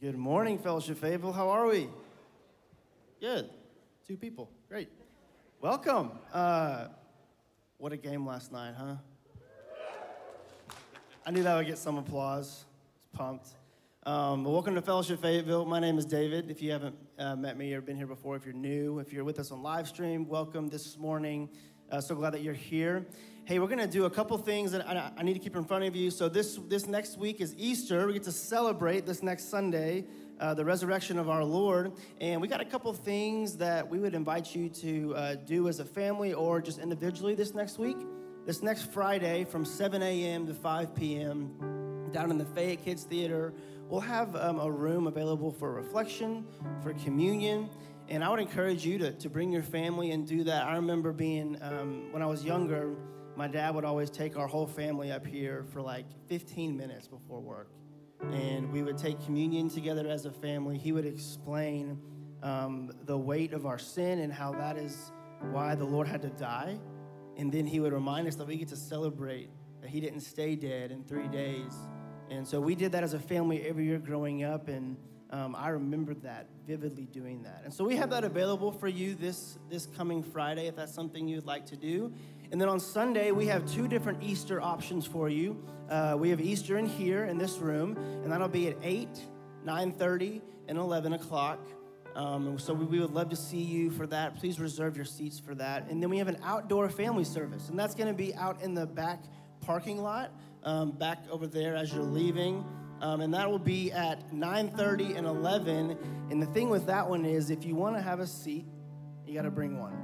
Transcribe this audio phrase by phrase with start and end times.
[0.00, 1.32] Good morning, Fellowship Faithful.
[1.32, 1.88] How are we?
[3.20, 3.50] Good.
[4.06, 4.48] Two people.
[4.68, 4.88] Great.
[5.60, 6.12] Welcome.
[6.32, 6.86] Uh,
[7.78, 8.94] what a game last night, huh?
[11.26, 12.64] I knew that would get some applause.
[13.12, 13.48] I was pumped.
[14.06, 15.64] Um, welcome to Fellowship Fayetteville.
[15.64, 16.48] My name is David.
[16.48, 19.24] If you haven't uh, met me or been here before, if you're new, if you're
[19.24, 21.48] with us on live stream, welcome this morning.
[21.90, 23.06] Uh, so glad that you're here.
[23.44, 25.64] Hey, we're going to do a couple things that I, I, need to keep in
[25.64, 26.10] front of you.
[26.10, 28.06] So this this next week is Easter.
[28.06, 30.04] We get to celebrate this next Sunday
[30.40, 34.14] uh, the resurrection of our Lord, and we got a couple things that we would
[34.14, 37.96] invite you to uh, do as a family or just individually this next week.
[38.46, 40.46] This next Friday from 7 a.m.
[40.46, 42.10] to 5 p.m.
[42.12, 43.52] down in the Fayette Kids Theater,
[43.88, 46.46] we'll have um, a room available for reflection,
[46.82, 47.68] for communion.
[48.10, 50.66] And I would encourage you to, to bring your family and do that.
[50.66, 52.94] I remember being, um, when I was younger,
[53.36, 57.40] my dad would always take our whole family up here for like 15 minutes before
[57.40, 57.68] work.
[58.32, 60.78] And we would take communion together as a family.
[60.78, 62.00] He would explain
[62.42, 65.12] um, the weight of our sin and how that is
[65.50, 66.78] why the Lord had to die.
[67.36, 69.50] And then he would remind us that we get to celebrate
[69.82, 71.74] that he didn't stay dead in three days.
[72.30, 74.68] And so we did that as a family every year growing up.
[74.68, 74.96] And
[75.30, 77.62] um, I remember that vividly doing that.
[77.64, 81.28] And so we have that available for you this, this coming Friday if that's something
[81.28, 82.12] you'd like to do.
[82.50, 85.62] And then on Sunday, we have two different Easter options for you.
[85.90, 89.08] Uh, we have Easter in here in this room, and that'll be at 8,
[89.66, 91.58] 9.30, and 11 o'clock.
[92.14, 94.36] Um, so we, we, would love to see you for that.
[94.36, 95.88] Please reserve your seats for that.
[95.90, 98.74] And then we have an outdoor family service, and that's going to be out in
[98.74, 99.24] the back
[99.60, 100.32] parking lot,
[100.64, 102.64] um, back over there as you're leaving.
[103.00, 105.96] Um, and that will be at 9.30 and 11.
[106.30, 108.66] And the thing with that one is if you want to have a seat,
[109.26, 109.96] you got to bring one.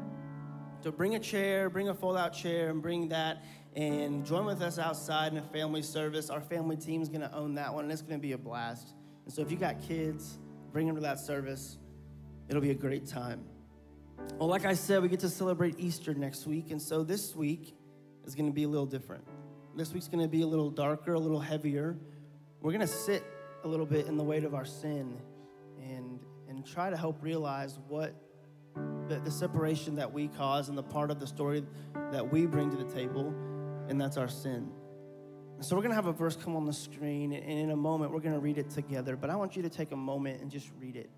[0.82, 3.42] So bring a chair, bring a fold out chair, and bring that
[3.74, 6.30] and join with us outside in a family service.
[6.30, 8.38] Our family team is going to own that one, and it's going to be a
[8.38, 8.94] blast.
[9.24, 10.38] And so if you got kids,
[10.72, 11.78] bring them to that service.
[12.48, 13.44] It'll be a great time.
[14.38, 17.74] Well, like I said, we get to celebrate Easter next week, and so this week
[18.24, 19.24] is going to be a little different.
[19.76, 21.96] This week's going to be a little darker, a little heavier.
[22.64, 23.22] We're going to sit
[23.62, 25.20] a little bit in the weight of our sin
[25.82, 28.14] and and try to help realize what
[29.06, 31.62] the, the separation that we cause and the part of the story
[32.10, 33.34] that we bring to the table,
[33.90, 34.70] and that's our sin.
[35.60, 38.12] So we're going to have a verse come on the screen, and in a moment
[38.12, 39.14] we're going to read it together.
[39.14, 41.10] But I want you to take a moment and just read it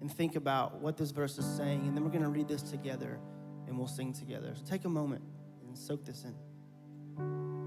[0.00, 2.62] and think about what this verse is saying, and then we're going to read this
[2.62, 3.20] together
[3.68, 4.52] and we'll sing together.
[4.56, 5.22] So take a moment
[5.64, 7.65] and soak this in.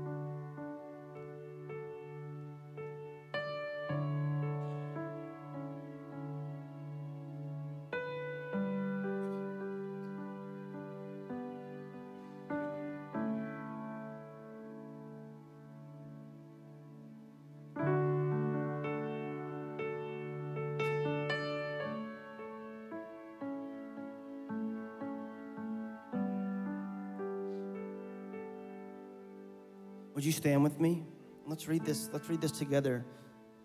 [30.20, 31.06] Would you stand with me?
[31.46, 32.10] Let's read this.
[32.12, 33.06] Let's read this together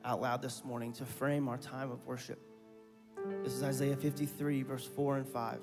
[0.05, 2.39] out loud this morning to frame our time of worship.
[3.43, 5.59] This is Isaiah 53, verse 4 and 5.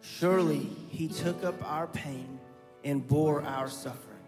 [0.00, 2.40] Surely he took up our pain
[2.82, 4.24] and bore our suffering.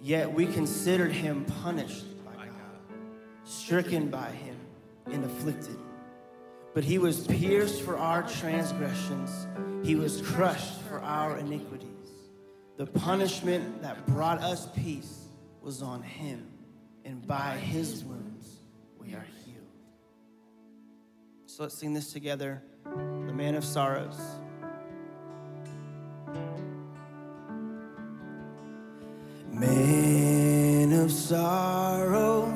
[0.00, 2.96] Yet we considered him punished by God,
[3.44, 4.56] stricken by him,
[5.04, 5.76] and afflicted.
[6.72, 9.46] But he was pierced for our transgressions,
[9.84, 11.88] he was crushed for our iniquity.
[12.82, 15.28] The punishment that brought us peace
[15.60, 16.48] was on him,
[17.04, 18.56] and by his wounds
[18.98, 19.62] we are healed.
[21.46, 22.60] So let's sing this together.
[22.84, 24.18] The man of sorrows.
[29.52, 32.51] Man of sorrows,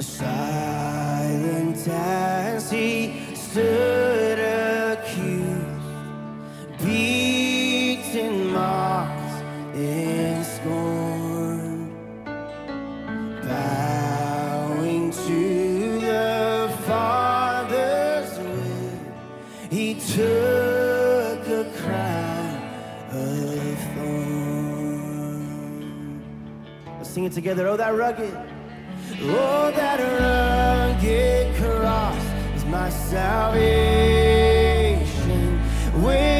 [0.00, 5.66] Silent as he stood accused,
[6.82, 9.42] beaten, mocked,
[9.74, 11.92] and scorned,
[13.42, 19.00] bowing to the Father's will,
[19.68, 22.62] he took a crown
[23.10, 25.42] of thorns.
[26.98, 27.66] Let's sing it together.
[27.66, 28.47] Oh, that rugged.
[29.20, 32.24] Oh, that rugged cross
[32.54, 33.58] is my salvation.
[36.00, 36.37] When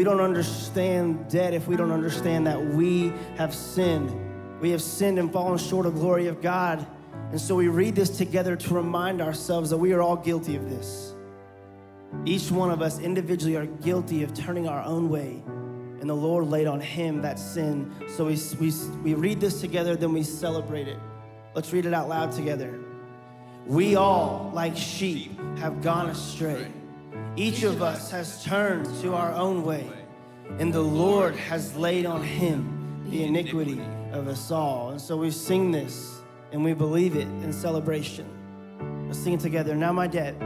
[0.00, 4.10] we don't understand debt if we don't understand that we have sinned.
[4.58, 6.86] We have sinned and fallen short of glory of God.
[7.32, 10.70] And so we read this together to remind ourselves that we are all guilty of
[10.70, 11.14] this.
[12.24, 15.42] Each one of us individually are guilty of turning our own way.
[16.00, 17.94] And the Lord laid on him that sin.
[18.16, 20.98] So we, we, we read this together, then we celebrate it.
[21.54, 22.80] Let's read it out loud together.
[23.66, 26.72] We all, like sheep, have gone astray.
[27.40, 29.88] Each of us has turned to our own way,
[30.58, 33.80] and the Lord has laid on him the iniquity
[34.12, 34.90] of us all.
[34.90, 36.20] And so we sing this
[36.52, 38.26] and we believe it in celebration.
[39.06, 39.74] Let's sing it together.
[39.74, 40.38] Now my debt.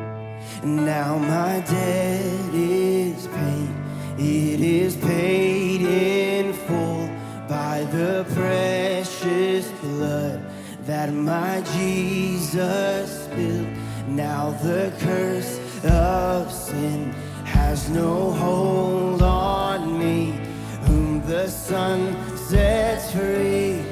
[0.62, 3.70] Now my debt is paid.
[4.17, 7.08] It is paid in full
[7.49, 10.49] by the precious blood
[10.82, 13.67] that my Jesus spilled.
[14.06, 17.12] Now the curse of sin
[17.44, 20.38] has no hold on me.
[20.86, 23.83] Whom the Son sets free,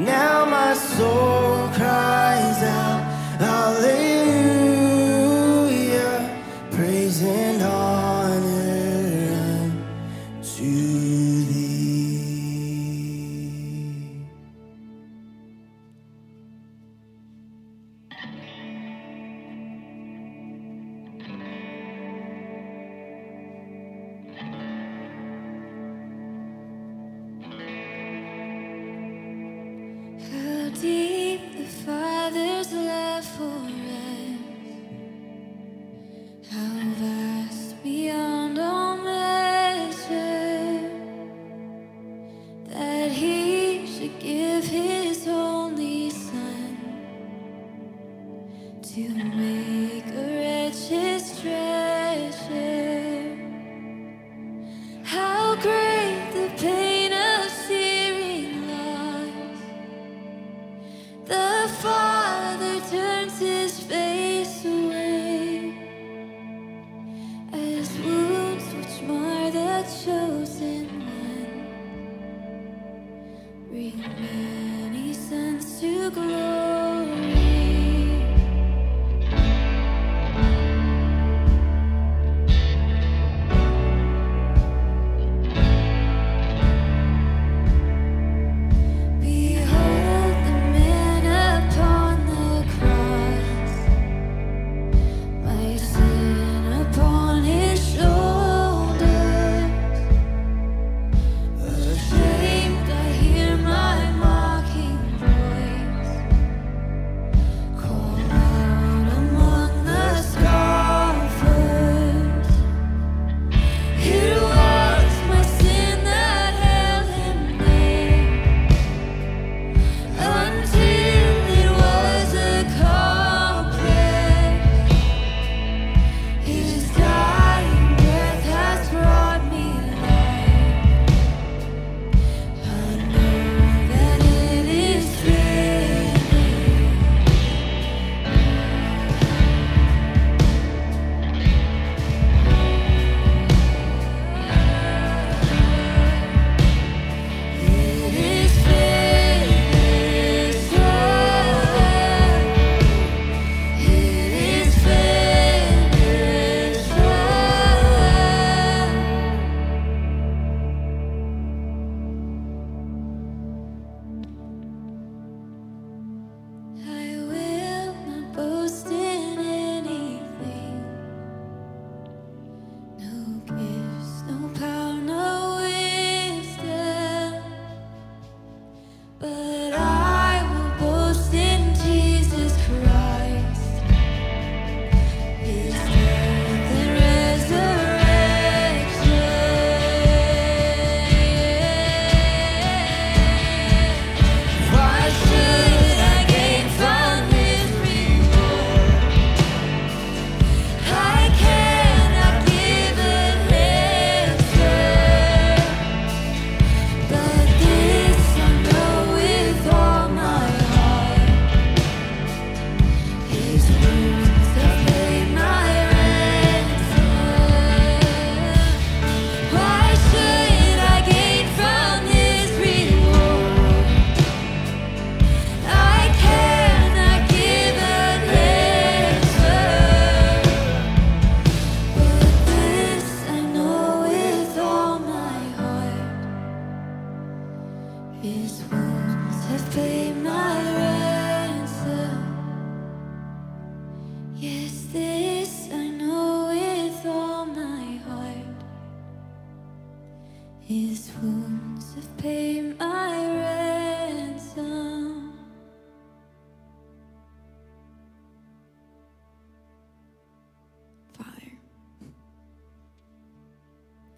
[0.00, 0.29] Now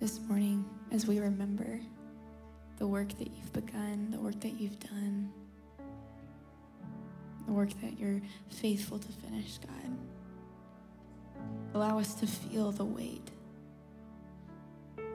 [0.03, 1.79] this morning as we remember
[2.79, 5.33] the work that you've begun, the work that you've done,
[7.47, 9.97] the work that you're faithful to finish, God.
[11.75, 13.31] Allow us to feel the weight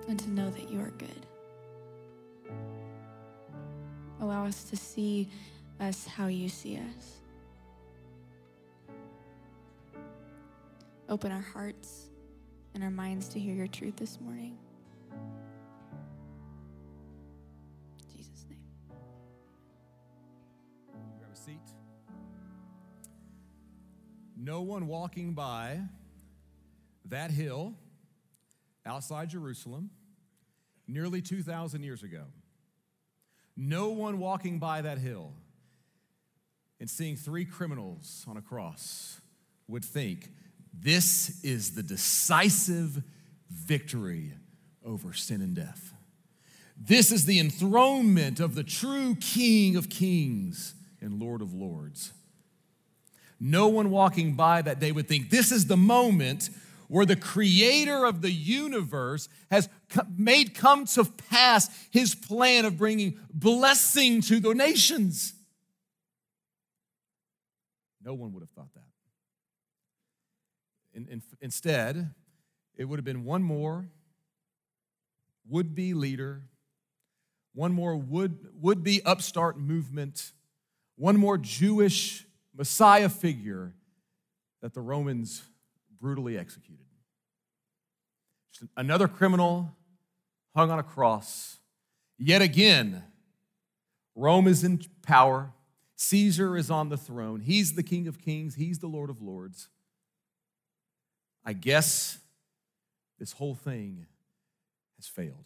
[0.08, 1.25] and to know that you are good.
[4.22, 5.27] Allow us to see
[5.82, 7.17] us how you see us.
[11.10, 12.06] Open our hearts
[12.74, 14.58] and our minds to hear your truth this morning.
[24.47, 25.81] No one walking by
[27.09, 27.73] that hill
[28.85, 29.89] outside Jerusalem
[30.87, 32.23] nearly 2,000 years ago.
[33.57, 35.33] No one walking by that hill
[36.79, 39.19] and seeing three criminals on a cross
[39.67, 40.29] would think
[40.73, 43.03] this is the decisive
[43.49, 44.31] victory
[44.81, 45.93] over sin and death.
[46.77, 52.13] This is the enthronement of the true King of kings and Lord of lords.
[53.39, 56.50] No one walking by that day would think this is the moment
[56.88, 59.70] where the creator of the universe has
[60.17, 65.34] made come to pass his plan of bringing blessing to the nations.
[68.03, 68.84] No one would have thought that.
[70.94, 72.12] In, in, instead,
[72.75, 73.89] it would have been one more
[75.50, 76.44] would be leader,
[77.53, 80.32] one more would, would be upstart movement,
[80.96, 82.26] one more Jewish
[82.57, 83.73] Messiah figure
[84.61, 85.43] that the Romans
[86.01, 86.85] brutally executed.
[88.51, 89.75] Just another criminal
[90.55, 91.57] hung on a cross.
[92.17, 93.03] Yet again,
[94.15, 95.53] Rome is in power.
[95.95, 97.41] Caesar is on the throne.
[97.41, 99.69] He's the King of Kings, he's the Lord of Lords.
[101.45, 102.17] I guess
[103.19, 104.07] this whole thing
[104.97, 105.45] has failed.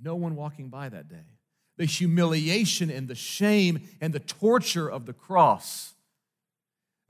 [0.00, 1.35] No one walking by that day.
[1.76, 5.94] The humiliation and the shame and the torture of the cross.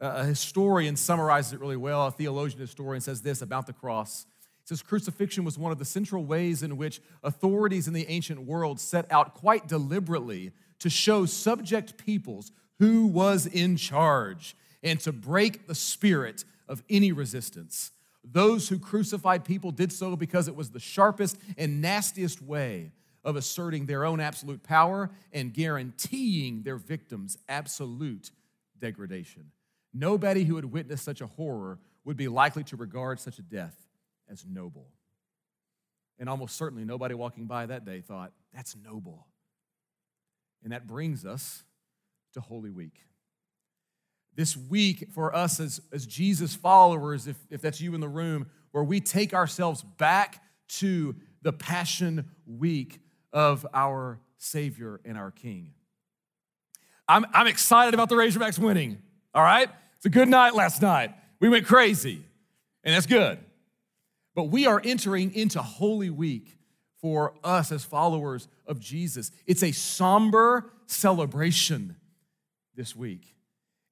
[0.00, 2.06] A historian summarizes it really well.
[2.06, 4.26] A theologian historian says this about the cross.
[4.64, 8.80] Says crucifixion was one of the central ways in which authorities in the ancient world
[8.80, 15.66] set out quite deliberately to show subject peoples who was in charge and to break
[15.66, 17.92] the spirit of any resistance.
[18.24, 22.90] Those who crucified people did so because it was the sharpest and nastiest way
[23.26, 28.30] of asserting their own absolute power and guaranteeing their victims absolute
[28.78, 29.50] degradation.
[29.92, 33.76] Nobody who had witnessed such a horror would be likely to regard such a death
[34.30, 34.86] as noble.
[36.18, 39.26] And almost certainly nobody walking by that day thought, that's noble.
[40.62, 41.62] And that brings us
[42.32, 43.06] to Holy Week
[44.36, 48.46] this week for us as, as Jesus followers, if, if that's you in the room,
[48.70, 53.00] where we take ourselves back to the Passion Week
[53.36, 55.74] of our Savior and our King.
[57.06, 58.96] I'm, I'm excited about the Razorbacks winning,
[59.34, 59.68] all right?
[59.96, 61.12] It's a good night last night.
[61.38, 62.24] We went crazy,
[62.82, 63.38] and that's good.
[64.34, 66.56] But we are entering into Holy Week
[67.02, 69.30] for us as followers of Jesus.
[69.46, 71.96] It's a somber celebration
[72.74, 73.36] this week.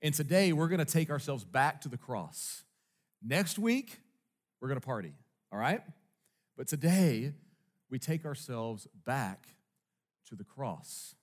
[0.00, 2.64] And today we're going to take ourselves back to the cross.
[3.22, 4.00] Next week,
[4.62, 5.12] we're going to party,
[5.52, 5.82] all right?
[6.56, 7.34] But today,
[7.90, 9.48] we take ourselves back
[10.28, 11.14] to the cross.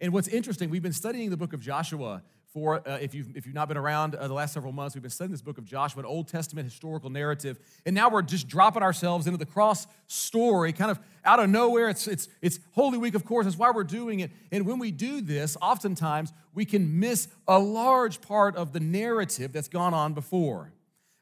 [0.00, 3.46] And what's interesting, we've been studying the book of Joshua for, uh, if, you've, if
[3.46, 5.64] you've not been around uh, the last several months, we've been studying this book of
[5.64, 7.60] Joshua, an Old Testament historical narrative.
[7.86, 11.88] And now we're just dropping ourselves into the cross story, kind of out of nowhere.
[11.88, 14.32] It's, it's, it's Holy Week, of course, that's why we're doing it.
[14.50, 19.52] And when we do this, oftentimes we can miss a large part of the narrative
[19.52, 20.72] that's gone on before.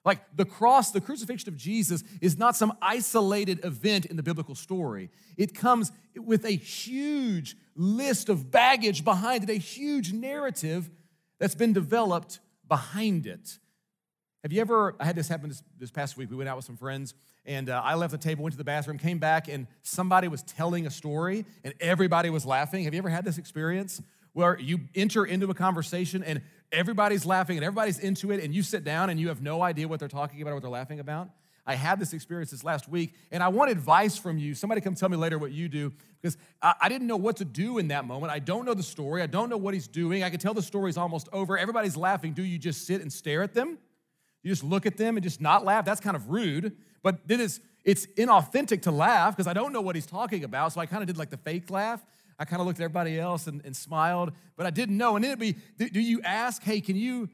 [0.08, 4.54] Like the cross, the crucifixion of Jesus is not some isolated event in the biblical
[4.54, 5.10] story.
[5.36, 10.88] It comes with a huge list of baggage behind it, a huge narrative
[11.38, 13.58] that's been developed behind it.
[14.42, 16.30] Have you ever, I had this happen this, this past week.
[16.30, 17.12] We went out with some friends,
[17.44, 20.42] and uh, I left the table, went to the bathroom, came back, and somebody was
[20.42, 22.84] telling a story, and everybody was laughing.
[22.84, 24.00] Have you ever had this experience
[24.32, 26.40] where you enter into a conversation and
[26.72, 29.88] everybody's laughing and everybody's into it, and you sit down and you have no idea
[29.88, 31.30] what they're talking about or what they're laughing about?
[31.68, 34.54] I had this experience this last week, and I want advice from you.
[34.54, 37.44] Somebody come tell me later what you do, because I, I, didn't know what to
[37.44, 38.32] do in that moment.
[38.32, 39.20] I don't know the story.
[39.20, 40.22] I don't know what he's doing.
[40.22, 41.58] I can tell the story's almost over.
[41.58, 42.32] Everybody's laughing.
[42.32, 43.76] Do you just sit and stare at them?
[44.42, 45.84] You just look at them and just not laugh?
[45.84, 46.74] That's kind of rude.
[47.02, 50.72] But it is, it's inauthentic to laugh because I don't know what he's talking about.
[50.72, 52.02] So I kind of did like the fake laugh.
[52.38, 55.16] I kind of looked at everybody else and, and smiled, but I didn't know.
[55.16, 55.40] And then it'd
[55.78, 57.28] be, do you ask, hey, can you,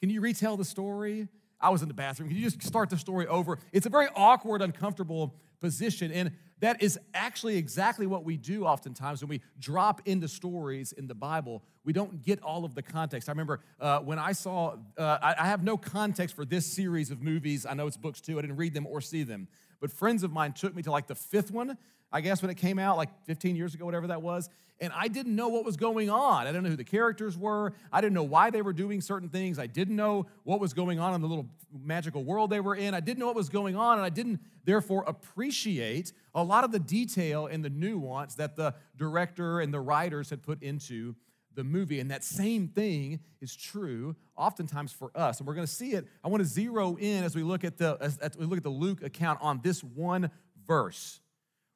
[0.00, 1.28] can you retell the story?
[1.60, 2.28] I was in the bathroom.
[2.28, 3.58] Can you just start the story over?
[3.72, 6.12] It's a very awkward, uncomfortable position.
[6.12, 11.06] And that is actually exactly what we do oftentimes when we drop into stories in
[11.06, 11.62] the Bible.
[11.84, 13.28] We don't get all of the context.
[13.28, 17.10] I remember uh, when I saw, uh, I, I have no context for this series
[17.10, 17.66] of movies.
[17.66, 18.38] I know it's books too.
[18.38, 19.48] I didn't read them or see them.
[19.80, 21.76] But friends of mine took me to like the fifth one,
[22.12, 24.48] I guess, when it came out, like 15 years ago, whatever that was.
[24.78, 26.42] And I didn't know what was going on.
[26.42, 27.72] I didn't know who the characters were.
[27.90, 29.58] I didn't know why they were doing certain things.
[29.58, 32.92] I didn't know what was going on in the little magical world they were in.
[32.92, 36.72] I didn't know what was going on, and I didn't therefore appreciate a lot of
[36.72, 41.14] the detail and the nuance that the director and the writers had put into
[41.54, 41.98] the movie.
[41.98, 45.38] And that same thing is true oftentimes for us.
[45.38, 46.06] And we're going to see it.
[46.22, 48.62] I want to zero in as we look at the as, as we look at
[48.62, 50.30] the Luke account on this one
[50.66, 51.20] verse.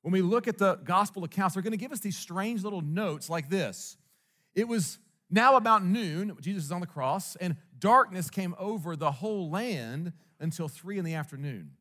[0.03, 2.81] When we look at the gospel accounts, they're going to give us these strange little
[2.81, 3.97] notes like this.
[4.55, 4.99] It was
[5.31, 10.13] now about noon, Jesus is on the cross, and darkness came over the whole land
[10.41, 11.73] until three in the afternoon.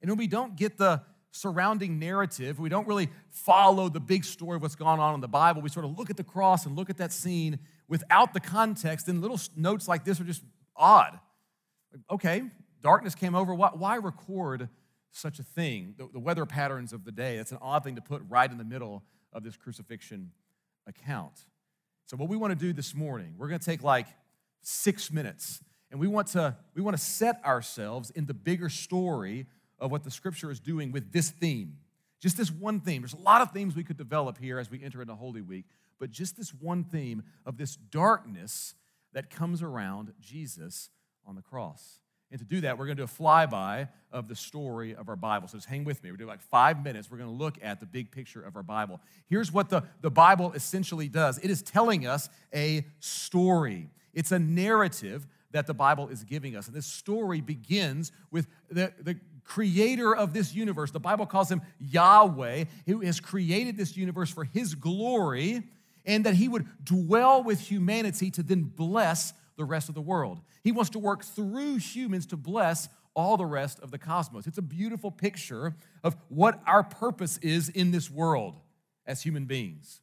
[0.00, 4.56] And when we don't get the surrounding narrative, we don't really follow the big story
[4.56, 6.74] of what's gone on in the Bible, we sort of look at the cross and
[6.74, 10.42] look at that scene without the context, then little notes like this are just
[10.74, 11.18] odd.
[12.10, 12.42] Okay,
[12.82, 13.54] darkness came over.
[13.54, 14.68] Why, why record
[15.12, 17.36] such a thing, the, the weather patterns of the day.
[17.36, 20.30] That's an odd thing to put right in the middle of this crucifixion
[20.86, 21.44] account.
[22.06, 24.06] So, what we want to do this morning, we're going to take like
[24.62, 29.46] six minutes, and we want to we want to set ourselves in the bigger story
[29.78, 31.78] of what the Scripture is doing with this theme.
[32.20, 33.02] Just this one theme.
[33.02, 35.64] There's a lot of themes we could develop here as we enter into Holy Week,
[35.98, 38.74] but just this one theme of this darkness
[39.12, 40.90] that comes around Jesus
[41.26, 42.00] on the cross.
[42.30, 45.16] And to do that, we're going to do a flyby of the story of our
[45.16, 45.48] Bible.
[45.48, 46.10] So just hang with me.
[46.10, 47.10] We're doing like five minutes.
[47.10, 49.00] We're going to look at the big picture of our Bible.
[49.26, 54.38] Here's what the, the Bible essentially does it is telling us a story, it's a
[54.38, 56.68] narrative that the Bible is giving us.
[56.68, 60.92] And this story begins with the, the creator of this universe.
[60.92, 65.64] The Bible calls him Yahweh, who has created this universe for his glory,
[66.06, 70.40] and that he would dwell with humanity to then bless the rest of the world.
[70.62, 74.46] He wants to work through humans to bless all the rest of the cosmos.
[74.46, 78.56] It's a beautiful picture of what our purpose is in this world
[79.06, 80.00] as human beings.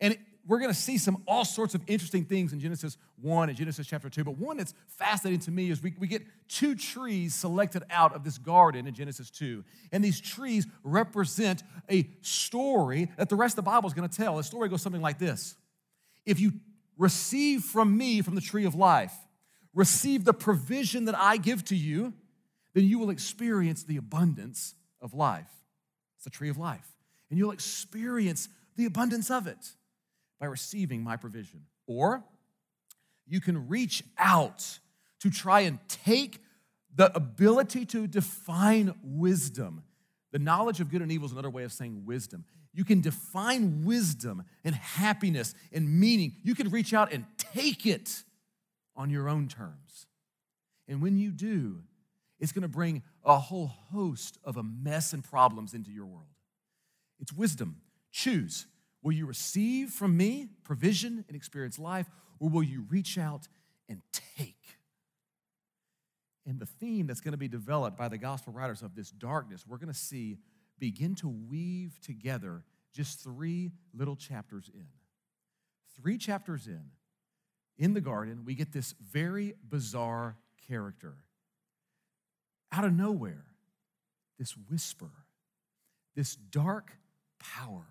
[0.00, 3.56] And we're going to see some all sorts of interesting things in Genesis 1 and
[3.56, 4.24] Genesis chapter 2.
[4.24, 8.24] But one that's fascinating to me is we, we get two trees selected out of
[8.24, 9.64] this garden in Genesis 2.
[9.92, 14.16] And these trees represent a story that the rest of the Bible is going to
[14.16, 14.36] tell.
[14.36, 15.56] The story goes something like this
[16.26, 16.52] If you
[16.96, 19.14] receive from me from the tree of life,
[19.74, 22.12] receive the provision that I give to you,
[22.74, 25.50] then you will experience the abundance of life.
[26.16, 26.86] It's the tree of life.
[27.30, 29.72] And you'll experience the abundance of it
[30.38, 31.62] by receiving my provision.
[31.86, 32.24] Or
[33.26, 34.78] you can reach out
[35.20, 36.40] to try and take
[36.94, 39.84] the ability to define wisdom.
[40.32, 42.44] The knowledge of good and evil is another way of saying wisdom.
[42.74, 46.36] You can define wisdom and happiness and meaning.
[46.42, 48.24] You can reach out and take it
[48.96, 50.06] on your own terms.
[50.88, 51.82] And when you do,
[52.38, 56.26] it's going to bring a whole host of a mess and problems into your world.
[57.20, 57.76] It's wisdom.
[58.10, 58.66] Choose.
[59.02, 62.06] Will you receive from me provision and experience life,
[62.40, 63.48] or will you reach out
[63.88, 64.00] and
[64.36, 64.56] take?
[66.44, 69.64] And the theme that's going to be developed by the gospel writers of this darkness,
[69.66, 70.38] we're going to see
[70.82, 74.88] begin to weave together just three little chapters in.
[75.94, 76.82] Three chapters in,
[77.78, 81.14] in the garden, we get this very bizarre character.
[82.72, 83.44] Out of nowhere,
[84.40, 85.12] this whisper,
[86.16, 86.90] this dark
[87.38, 87.86] power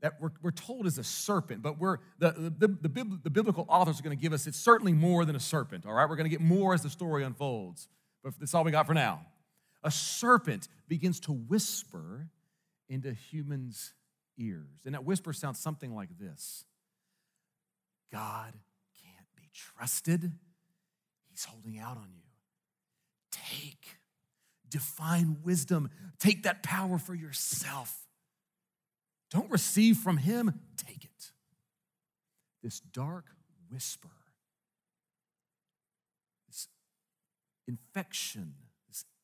[0.00, 3.98] that we're, we're told is a serpent, but we're, the, the, the, the biblical authors
[3.98, 6.08] are going to give us it's certainly more than a serpent, all right?
[6.08, 7.88] We're going to get more as the story unfolds,
[8.22, 9.26] but that's all we got for now.
[9.84, 12.30] A serpent begins to whisper
[12.88, 13.92] into humans'
[14.38, 14.80] ears.
[14.84, 16.64] And that whisper sounds something like this
[18.10, 18.54] God
[19.02, 20.32] can't be trusted,
[21.30, 22.22] He's holding out on you.
[23.30, 23.98] Take,
[24.68, 28.04] define wisdom, take that power for yourself.
[29.30, 31.32] Don't receive from him, take it.
[32.62, 33.26] This dark
[33.68, 34.08] whisper,
[36.46, 36.68] this
[37.66, 38.54] infection,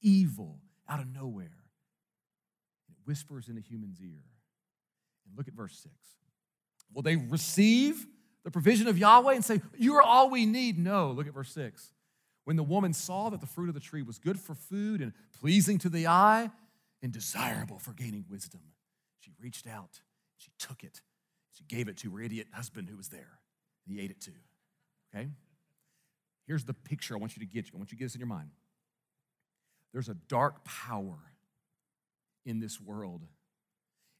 [0.00, 1.64] evil out of nowhere.
[2.88, 4.22] It whispers in a human's ear.
[5.26, 5.94] And look at verse 6.
[6.92, 8.06] Will they receive
[8.44, 10.78] the provision of Yahweh and say, You are all we need?
[10.78, 11.10] No.
[11.10, 11.92] Look at verse 6.
[12.44, 15.12] When the woman saw that the fruit of the tree was good for food and
[15.38, 16.50] pleasing to the eye
[17.02, 18.60] and desirable for gaining wisdom,
[19.20, 20.00] she reached out,
[20.36, 21.00] she took it,
[21.52, 23.38] she gave it to her idiot husband who was there,
[23.86, 24.32] and he ate it too.
[25.14, 25.28] Okay?
[26.46, 27.66] Here's the picture I want you to get.
[27.72, 28.50] I want you to get this in your mind.
[29.92, 31.18] There's a dark power
[32.44, 33.22] in this world,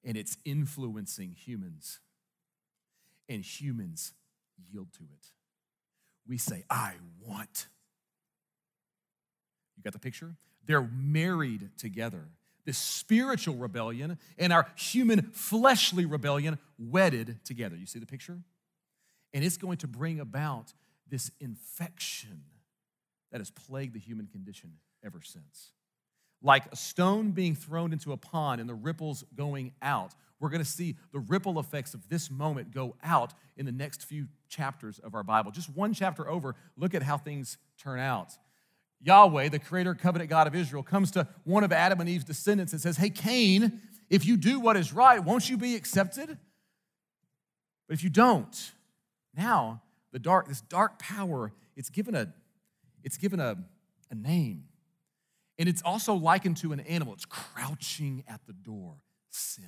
[0.04, 2.00] and it's influencing humans,
[3.28, 4.12] and humans
[4.72, 5.26] yield to it.
[6.26, 6.94] We say, I
[7.26, 7.66] want.
[9.76, 10.36] You got the picture?
[10.66, 12.28] They're married together.
[12.66, 17.76] This spiritual rebellion and our human fleshly rebellion wedded together.
[17.76, 18.38] You see the picture?
[19.32, 20.72] And it's going to bring about
[21.08, 22.42] this infection
[23.32, 25.72] that has plagued the human condition ever since.
[26.42, 30.64] Like a stone being thrown into a pond and the ripples going out, we're going
[30.64, 34.98] to see the ripple effects of this moment go out in the next few chapters
[34.98, 35.50] of our Bible.
[35.50, 38.32] Just one chapter over, look at how things turn out.
[39.02, 42.72] Yahweh, the creator covenant God of Israel, comes to one of Adam and Eve's descendants
[42.72, 46.38] and says, Hey, Cain, if you do what is right, won't you be accepted?
[47.86, 48.72] But if you don't,
[49.36, 49.82] now
[50.12, 52.32] the dark, this dark power, it's given a,
[53.02, 53.56] it's given a,
[54.10, 54.64] a name.
[55.60, 57.12] And it's also likened to an animal.
[57.12, 58.96] It's crouching at the door,
[59.28, 59.66] sin.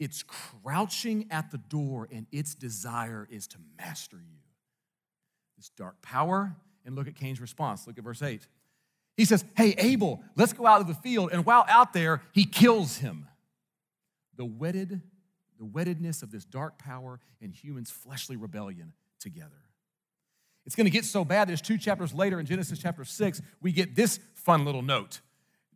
[0.00, 4.40] It's crouching at the door, and its desire is to master you.
[5.56, 7.86] This dark power, and look at Cain's response.
[7.86, 8.44] Look at verse 8.
[9.16, 11.30] He says, Hey, Abel, let's go out of the field.
[11.32, 13.28] And while out there, he kills him.
[14.36, 15.00] The wedded,
[15.60, 19.62] the weddedness of this dark power and humans' fleshly rebellion together.
[20.66, 23.72] It's going to get so bad, there's two chapters later in Genesis chapter 6, we
[23.72, 25.20] get this fun little note.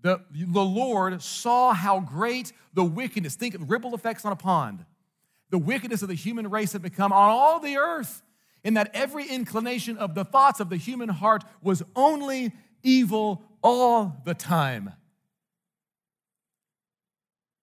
[0.00, 4.84] The, the Lord saw how great the wickedness, think of ripple effects on a pond,
[5.50, 8.22] the wickedness of the human race had become on all the earth,
[8.64, 14.20] in that every inclination of the thoughts of the human heart was only evil all
[14.24, 14.92] the time.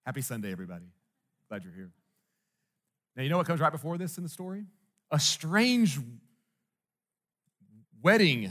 [0.04, 0.86] Happy Sunday, everybody.
[1.48, 1.90] Glad you're here.
[3.16, 4.64] Now, you know what comes right before this in the story?
[5.10, 5.98] A strange
[8.02, 8.50] wedding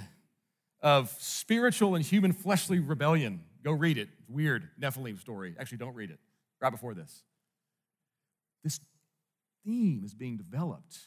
[0.82, 3.42] of spiritual and human fleshly rebellion.
[3.64, 4.10] Go read it.
[4.28, 5.56] Weird Nephilim story.
[5.60, 6.20] Actually, don't read it.
[6.62, 7.24] Right before this.
[8.64, 8.80] This
[9.66, 10.98] theme is being developed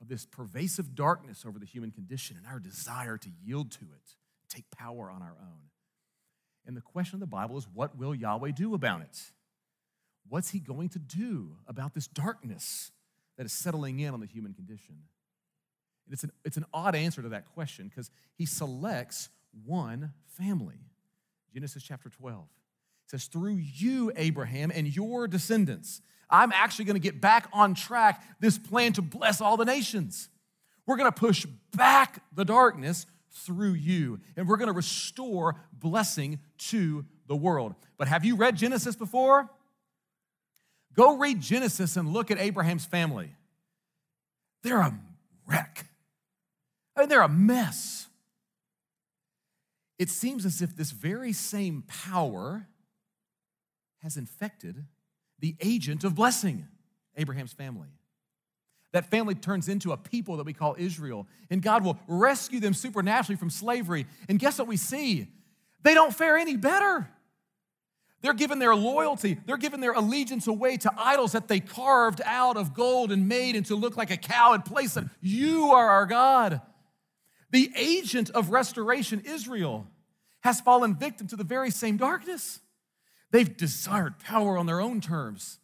[0.00, 4.14] of this pervasive darkness over the human condition and our desire to yield to it,
[4.48, 5.68] take power on our own.
[6.66, 9.18] And the question of the Bible is what will Yahweh do about it?
[10.28, 12.90] What's he going to do about this darkness
[13.36, 14.96] that is settling in on the human condition?
[16.08, 19.28] And it's an, it's an odd answer to that question because he selects
[19.66, 20.80] one family.
[21.52, 22.44] Genesis chapter 12.
[22.44, 27.74] It says, Through you, Abraham, and your descendants, I'm actually going to get back on
[27.74, 30.30] track this plan to bless all the nations.
[30.86, 36.38] We're going to push back the darkness through you, and we're going to restore blessing
[36.56, 37.74] to the world.
[37.98, 39.50] But have you read Genesis before?
[40.94, 43.30] Go read Genesis and look at Abraham's family.
[44.62, 44.98] They're a
[45.46, 45.86] wreck.
[46.98, 48.08] Mean, they're a mess.
[49.98, 52.66] It seems as if this very same power
[54.02, 54.84] has infected
[55.40, 56.66] the agent of blessing,
[57.16, 57.88] Abraham's family.
[58.92, 62.74] That family turns into a people that we call Israel, and God will rescue them
[62.74, 64.06] supernaturally from slavery.
[64.28, 65.28] And guess what we see?
[65.82, 67.08] They don't fare any better.
[68.20, 72.56] They're giving their loyalty, they're giving their allegiance away to idols that they carved out
[72.56, 75.04] of gold and made into look like a cow and placed it.
[75.20, 76.60] You are our God.
[77.50, 79.86] The agent of restoration, Israel,
[80.40, 82.60] has fallen victim to the very same darkness.
[83.30, 85.58] They've desired power on their own terms.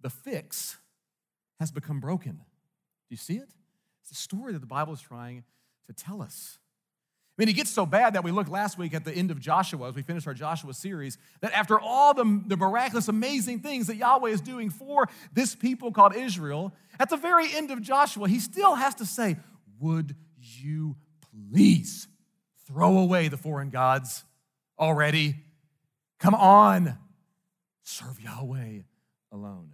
[0.00, 0.76] The fix
[1.58, 2.32] has become broken.
[2.32, 3.48] Do you see it?
[4.02, 5.44] It's a story that the Bible is trying
[5.86, 6.58] to tell us.
[7.38, 9.38] I mean, it gets so bad that we looked last week at the end of
[9.38, 13.88] Joshua as we finished our Joshua series, that after all the, the miraculous, amazing things
[13.88, 18.26] that Yahweh is doing for this people called Israel, at the very end of Joshua,
[18.28, 19.36] he still has to say,
[19.80, 20.96] Would you
[21.50, 22.08] please
[22.66, 24.24] throw away the foreign gods?
[24.78, 25.36] already.
[26.18, 26.98] Come on,
[27.82, 28.80] serve Yahweh
[29.32, 29.70] alone.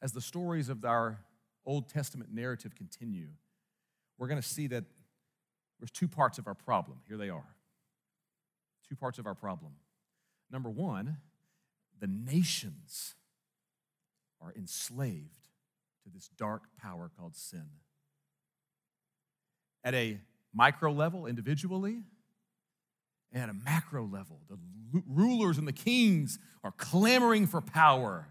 [0.00, 1.20] As the stories of our
[1.64, 3.28] Old Testament narrative continue,
[4.18, 4.84] we're going to see that
[5.82, 6.98] there's two parts of our problem.
[7.08, 7.56] Here they are.
[8.88, 9.72] Two parts of our problem.
[10.48, 11.16] Number one,
[12.00, 13.16] the nations
[14.40, 15.48] are enslaved
[16.04, 17.64] to this dark power called sin.
[19.82, 20.20] At a
[20.54, 21.98] micro level, individually,
[23.32, 24.58] and at a macro level, the
[25.08, 28.28] rulers and the kings are clamoring for power,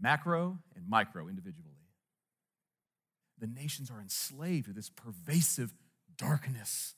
[0.00, 1.76] macro and micro individually.
[3.38, 5.72] The nations are enslaved to this pervasive
[6.16, 6.94] darkness.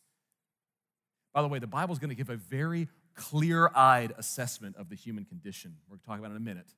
[1.32, 4.88] By the way, the Bible is going to give a very clear eyed assessment of
[4.88, 5.76] the human condition.
[5.88, 6.74] We're going to talk about in a minute.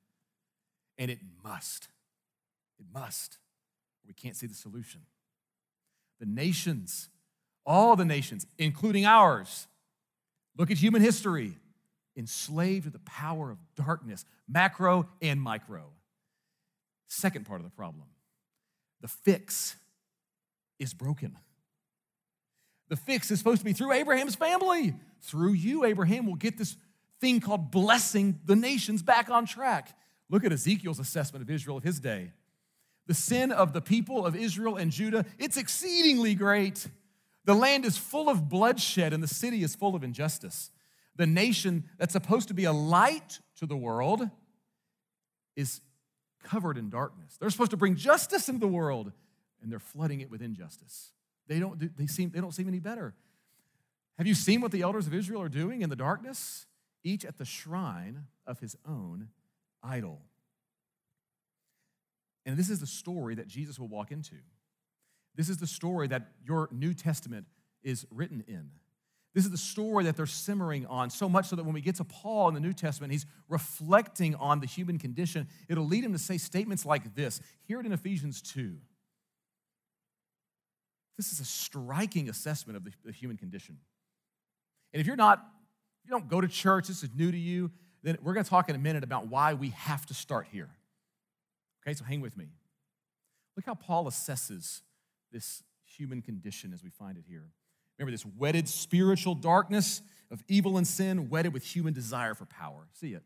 [0.97, 1.87] And it must.
[2.79, 3.37] It must.
[4.05, 5.01] We can't see the solution.
[6.19, 7.09] The nations,
[7.65, 9.67] all the nations, including ours,
[10.57, 11.53] look at human history,
[12.15, 15.83] enslaved to the power of darkness, macro and micro.
[17.07, 18.05] Second part of the problem
[18.99, 19.75] the fix
[20.79, 21.37] is broken.
[22.89, 24.95] The fix is supposed to be through Abraham's family.
[25.21, 26.77] Through you, Abraham will get this
[27.19, 29.95] thing called blessing the nations back on track.
[30.29, 32.31] Look at Ezekiel's assessment of Israel of his day.
[33.07, 36.87] The sin of the people of Israel and Judah, it's exceedingly great.
[37.45, 40.69] The land is full of bloodshed and the city is full of injustice.
[41.15, 44.29] The nation that's supposed to be a light to the world
[45.55, 45.81] is
[46.43, 47.37] covered in darkness.
[47.39, 49.11] They're supposed to bring justice into the world
[49.61, 51.11] and they're flooding it with injustice.
[51.47, 53.13] They don't, they seem, they don't seem any better.
[54.17, 56.65] Have you seen what the elders of Israel are doing in the darkness?
[57.03, 59.29] Each at the shrine of his own
[59.83, 60.21] idol.
[62.45, 64.35] And this is the story that Jesus will walk into.
[65.35, 67.45] This is the story that your New Testament
[67.83, 68.71] is written in.
[69.33, 71.95] This is the story that they're simmering on, so much so that when we get
[71.95, 75.47] to Paul in the New Testament, he's reflecting on the human condition.
[75.69, 77.39] It'll lead him to say statements like this.
[77.65, 78.77] Hear it in Ephesians 2.
[81.17, 83.77] This is a striking assessment of the, the human condition.
[84.93, 85.45] And if you're not,
[86.05, 87.71] you don't go to church, this is new to you,
[88.03, 90.69] then we're going to talk in a minute about why we have to start here.
[91.83, 92.45] Okay, so hang with me.
[93.55, 94.81] Look how Paul assesses
[95.31, 97.49] this human condition as we find it here.
[97.97, 102.87] Remember this wedded spiritual darkness of evil and sin, wedded with human desire for power.
[102.93, 103.23] See it.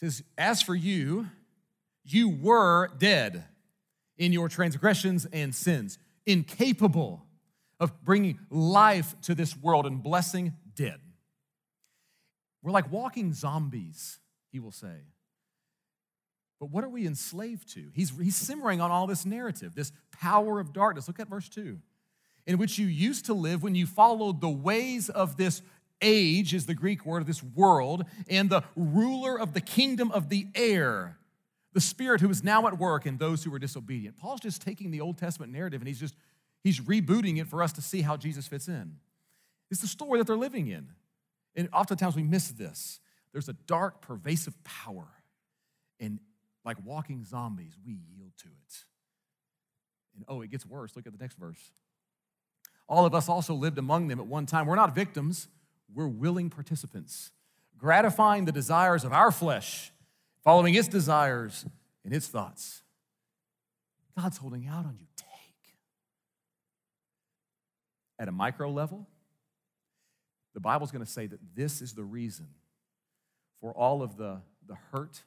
[0.00, 1.26] He says, As for you,
[2.04, 3.44] you were dead
[4.16, 5.98] in your transgressions and sins,
[6.28, 7.26] incapable
[7.80, 11.00] of bringing life to this world and blessing dead.
[12.62, 14.18] We're like walking zombies,
[14.50, 15.04] he will say.
[16.60, 17.90] But what are we enslaved to?
[17.94, 21.06] He's, he's simmering on all this narrative, this power of darkness.
[21.06, 21.78] Look at verse 2.
[22.46, 25.62] In which you used to live when you followed the ways of this
[26.02, 30.48] age, is the Greek word this world, and the ruler of the kingdom of the
[30.54, 31.17] air,
[31.78, 34.16] the spirit who is now at work in those who are disobedient.
[34.16, 36.16] Paul's just taking the Old Testament narrative and he's just
[36.64, 38.96] he's rebooting it for us to see how Jesus fits in.
[39.70, 40.88] It's the story that they're living in.
[41.54, 42.98] And oftentimes we miss this.
[43.30, 45.06] There's a dark, pervasive power.
[46.00, 46.18] And
[46.64, 48.84] like walking zombies, we yield to it.
[50.16, 50.96] And oh, it gets worse.
[50.96, 51.70] Look at the next verse.
[52.88, 54.66] All of us also lived among them at one time.
[54.66, 55.46] We're not victims,
[55.94, 57.30] we're willing participants,
[57.76, 59.92] gratifying the desires of our flesh,
[60.48, 61.66] following its desires
[62.06, 62.80] and its thoughts.
[64.18, 65.04] God's holding out on you.
[65.14, 65.74] Take.
[68.18, 69.06] At a micro level,
[70.54, 72.46] the Bible's going to say that this is the reason
[73.60, 75.22] for all of the, the hurt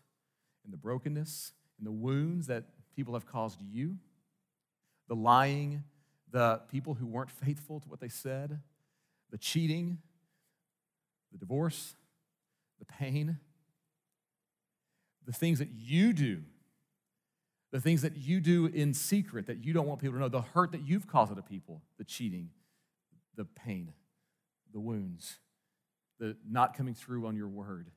[0.64, 2.64] and the brokenness and the wounds that
[2.96, 3.98] people have caused you,
[5.08, 5.84] the lying,
[6.32, 8.60] the people who weren't faithful to what they said,
[9.30, 10.00] the cheating,
[11.32, 11.94] the divorce,
[12.80, 13.38] the pain,
[15.26, 16.42] the things that you do,
[17.72, 20.42] the things that you do in secret that you don't want people to know, the
[20.42, 22.50] hurt that you've caused other people, the cheating,
[23.36, 23.94] the pain,
[24.74, 25.38] the wounds,
[26.20, 27.90] the not coming through on your word,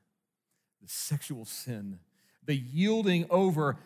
[0.81, 1.99] the sexual sin,
[2.45, 3.77] the yielding over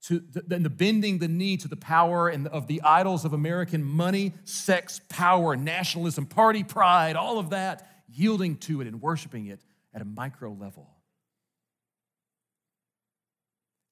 [0.00, 3.82] to the, the bending the knee to the power and of the idols of American
[3.82, 9.60] money, sex, power, nationalism, party pride, all of that, yielding to it and worshiping it
[9.92, 10.88] at a micro level.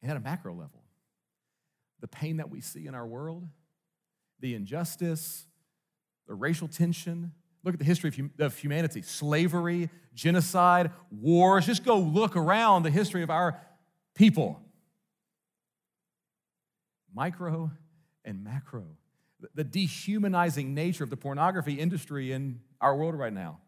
[0.07, 0.85] And at a macro level,
[2.01, 3.43] the pain that we see in our world,
[4.39, 5.49] the injustice,
[6.29, 7.33] the racial tension.
[7.65, 11.67] Look at the history of humanity slavery, genocide, wars.
[11.67, 13.61] Just go look around the history of our
[14.15, 14.61] people.
[17.13, 17.73] Micro
[18.25, 18.87] and macro.
[19.57, 23.59] The dehumanizing nature of the pornography industry in our world right now.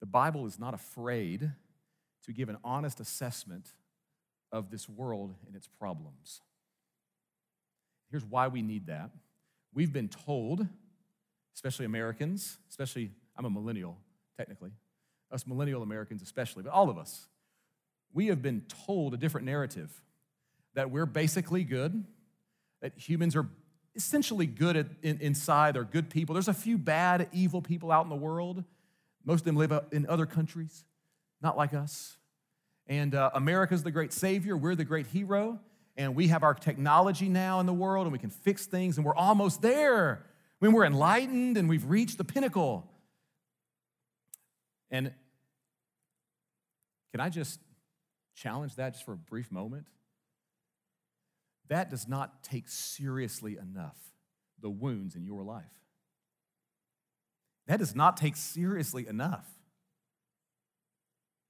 [0.00, 1.50] The Bible is not afraid
[2.26, 3.68] to give an honest assessment
[4.52, 6.40] of this world and its problems.
[8.10, 9.10] Here's why we need that.
[9.72, 10.66] We've been told,
[11.54, 13.98] especially Americans, especially, I'm a millennial,
[14.36, 14.70] technically,
[15.32, 17.26] us millennial Americans especially, but all of us,
[18.12, 19.90] we have been told a different narrative
[20.74, 22.04] that we're basically good,
[22.80, 23.48] that humans are
[23.96, 26.34] essentially good at, in, inside, they're good people.
[26.34, 28.62] There's a few bad, evil people out in the world.
[29.24, 30.84] Most of them live in other countries,
[31.44, 32.16] not like us.
[32.86, 35.60] And uh, America's the great savior, we're the great hero,
[35.96, 39.06] and we have our technology now in the world, and we can fix things, and
[39.06, 40.26] we're almost there.
[40.58, 42.90] When we're enlightened and we've reached the pinnacle.
[44.90, 45.12] And
[47.12, 47.60] can I just
[48.34, 49.86] challenge that just for a brief moment?
[51.68, 53.96] that does not take seriously enough
[54.60, 55.64] the wounds in your life.
[57.66, 59.46] That does not take seriously enough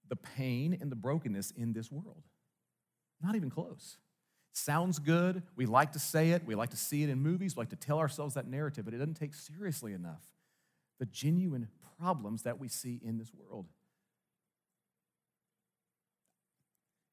[0.08, 2.22] the pain and the brokenness in this world.
[3.22, 3.98] Not even close.
[4.52, 5.42] Sounds good.
[5.56, 6.44] We like to say it.
[6.46, 7.56] We like to see it in movies.
[7.56, 10.22] We like to tell ourselves that narrative, but it doesn't take seriously enough
[11.00, 13.66] the genuine problems that we see in this world.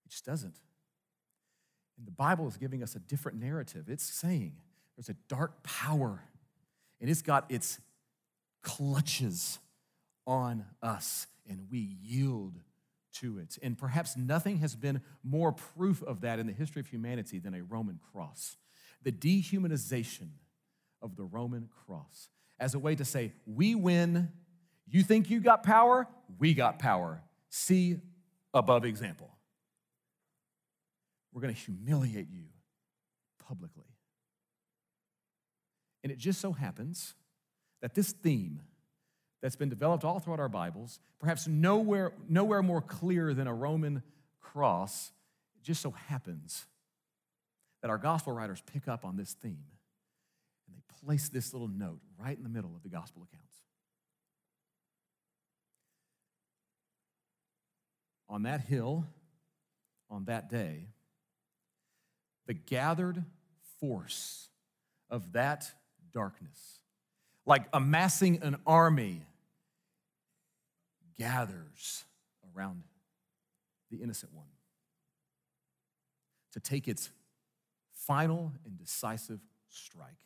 [0.05, 0.59] It just doesn't.
[1.97, 3.85] And the Bible is giving us a different narrative.
[3.87, 4.53] It's saying
[4.95, 6.23] there's a dark power,
[6.99, 7.79] and it's got its
[8.61, 9.59] clutches
[10.27, 12.59] on us, and we yield
[13.13, 13.57] to it.
[13.61, 17.53] And perhaps nothing has been more proof of that in the history of humanity than
[17.53, 18.57] a Roman cross.
[19.03, 20.29] The dehumanization
[21.01, 24.29] of the Roman cross as a way to say, we win.
[24.87, 26.07] You think you got power?
[26.37, 27.23] We got power.
[27.49, 27.97] See
[28.53, 29.35] above example.
[31.33, 32.45] We're going to humiliate you
[33.39, 33.85] publicly.
[36.03, 37.15] And it just so happens
[37.81, 38.61] that this theme
[39.41, 44.03] that's been developed all throughout our Bibles, perhaps nowhere, nowhere more clear than a Roman
[44.39, 45.11] cross,
[45.55, 46.65] it just so happens
[47.81, 49.65] that our gospel writers pick up on this theme
[50.67, 53.55] and they place this little note right in the middle of the gospel accounts.
[58.29, 59.05] On that hill,
[60.09, 60.87] on that day,
[62.47, 63.23] the gathered
[63.79, 64.49] force
[65.09, 65.69] of that
[66.13, 66.79] darkness,
[67.45, 69.21] like amassing an army,
[71.21, 72.05] gathers
[72.55, 72.81] around
[73.91, 74.47] the innocent one
[76.51, 77.11] to take its
[77.93, 80.25] final and decisive strike.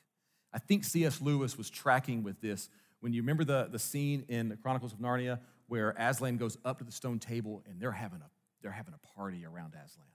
[0.54, 1.20] I think C.S.
[1.20, 2.70] Lewis was tracking with this
[3.02, 6.78] when you remember the, the scene in the Chronicles of Narnia where Aslan goes up
[6.78, 8.30] to the stone table and they're having a,
[8.62, 10.08] they're having a party around Aslan.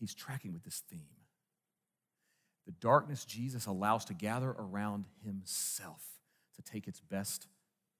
[0.00, 1.06] He's tracking with this theme.
[2.66, 6.02] The darkness Jesus allows to gather around himself
[6.56, 7.46] to take its best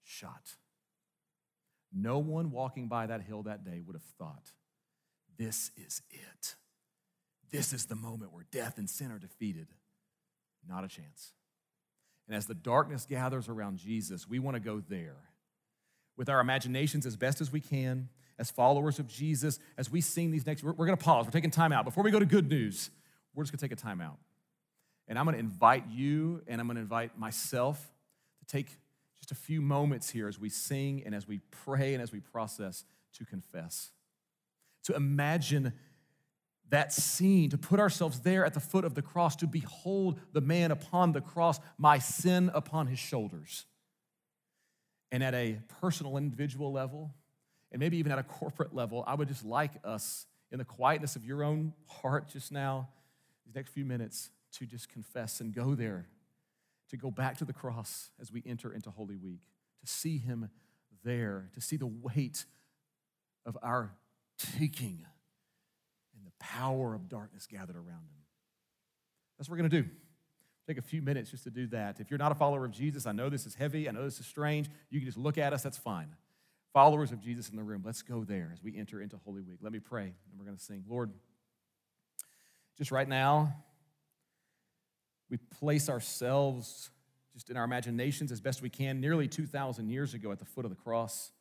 [0.06, 0.56] shot.
[1.92, 4.52] No one walking by that hill that day would have thought,
[5.38, 6.54] this is it.
[7.50, 9.68] This is the moment where death and sin are defeated.
[10.68, 11.32] Not a chance.
[12.26, 15.16] And as the darkness gathers around Jesus, we want to go there
[16.16, 20.30] with our imaginations as best as we can, as followers of Jesus, as we sing
[20.30, 21.24] these next, we're, we're going to pause.
[21.24, 21.84] We're taking time out.
[21.84, 22.90] Before we go to good news,
[23.34, 24.18] we're just going to take a time out.
[25.08, 27.78] And I'm going to invite you and I'm going to invite myself
[28.40, 28.68] to take
[29.26, 32.20] just a few moments here as we sing and as we pray and as we
[32.20, 33.90] process to confess.
[34.84, 35.72] To imagine
[36.68, 40.40] that scene, to put ourselves there at the foot of the cross, to behold the
[40.40, 43.64] man upon the cross, my sin upon his shoulders.
[45.10, 47.12] And at a personal, individual level,
[47.72, 51.16] and maybe even at a corporate level, I would just like us, in the quietness
[51.16, 52.88] of your own heart just now,
[53.44, 56.06] these next few minutes, to just confess and go there,
[56.90, 59.40] to go back to the cross as we enter into Holy Week,
[59.80, 60.50] to see Him
[61.04, 62.44] there, to see the weight
[63.44, 63.92] of our
[64.38, 65.04] taking
[66.14, 68.22] and the power of darkness gathered around Him.
[69.38, 69.88] That's what we're going to do.
[70.66, 72.00] Take a few minutes just to do that.
[72.00, 74.18] If you're not a follower of Jesus, I know this is heavy, I know this
[74.18, 74.68] is strange.
[74.90, 76.08] You can just look at us, that's fine.
[76.72, 79.60] Followers of Jesus in the room, let's go there as we enter into Holy Week.
[79.62, 80.84] Let me pray, and we're going to sing.
[80.88, 81.12] Lord,
[82.76, 83.54] just right now,
[85.28, 86.90] we place ourselves
[87.34, 90.64] just in our imaginations as best we can, nearly 2,000 years ago at the foot
[90.64, 91.32] of the cross,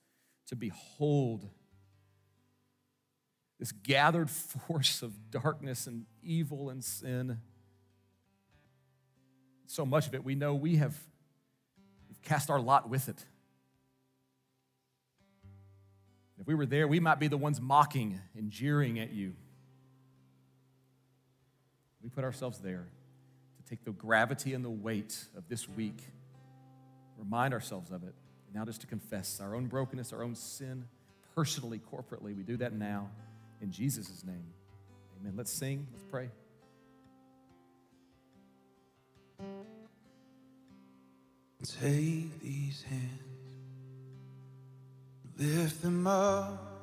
[0.47, 1.47] to behold
[3.59, 7.39] this gathered force of darkness and evil and sin.
[9.67, 10.95] So much of it we know we have
[12.23, 13.23] cast our lot with it.
[16.39, 19.33] If we were there, we might be the ones mocking and jeering at you.
[22.03, 22.87] We put ourselves there
[23.69, 26.03] take the gravity and the weight of this week,
[27.17, 28.13] remind ourselves of it,
[28.45, 30.85] and now just to confess our own brokenness, our own sin,
[31.35, 32.35] personally, corporately.
[32.35, 33.09] We do that now
[33.61, 34.45] in Jesus' name.
[35.19, 35.33] Amen.
[35.35, 36.29] Let's sing, let's pray.
[41.81, 43.01] Take these hands,
[45.39, 46.73] lift them up.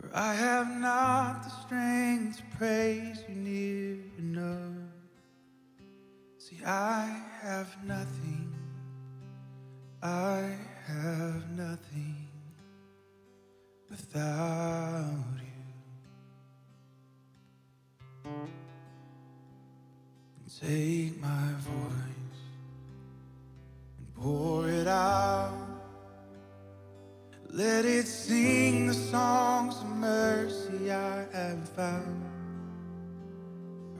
[0.00, 4.93] For I have not the strength to praise you near enough.
[6.66, 8.52] I have nothing.
[10.02, 12.28] I have nothing
[13.90, 15.44] without you.
[20.60, 22.40] Take my voice
[23.98, 25.52] and pour it out.
[27.50, 32.24] Let it sing the songs of mercy I have found.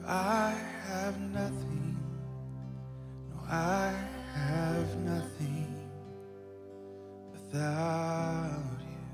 [0.07, 0.55] I
[0.87, 1.74] have nothing, no,
[3.51, 3.93] I
[4.35, 5.75] have nothing
[7.33, 9.05] without you.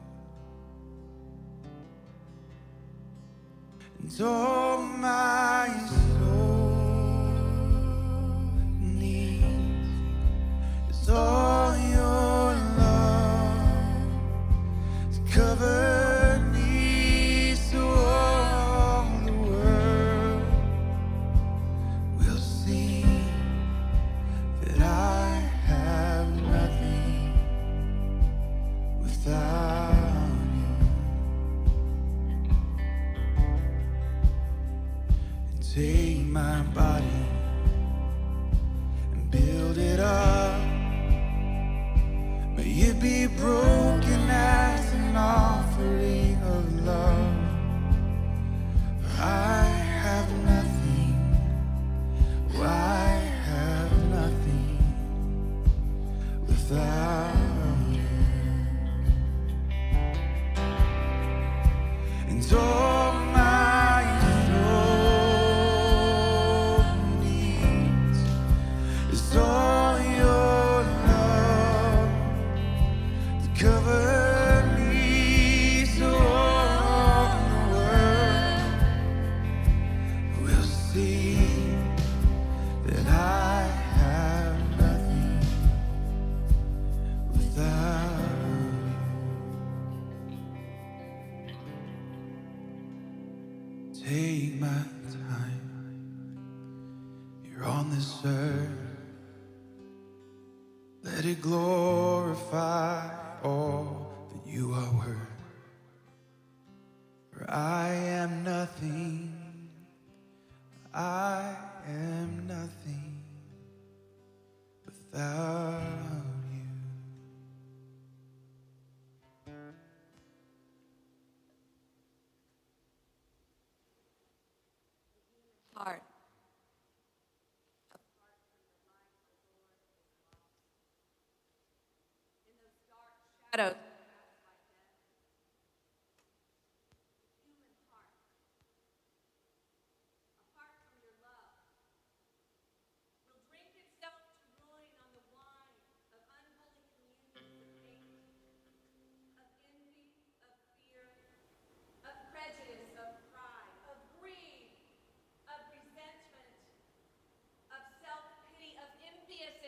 [4.03, 6.71] And all my soul
[8.81, 9.89] needs
[10.91, 12.30] is all your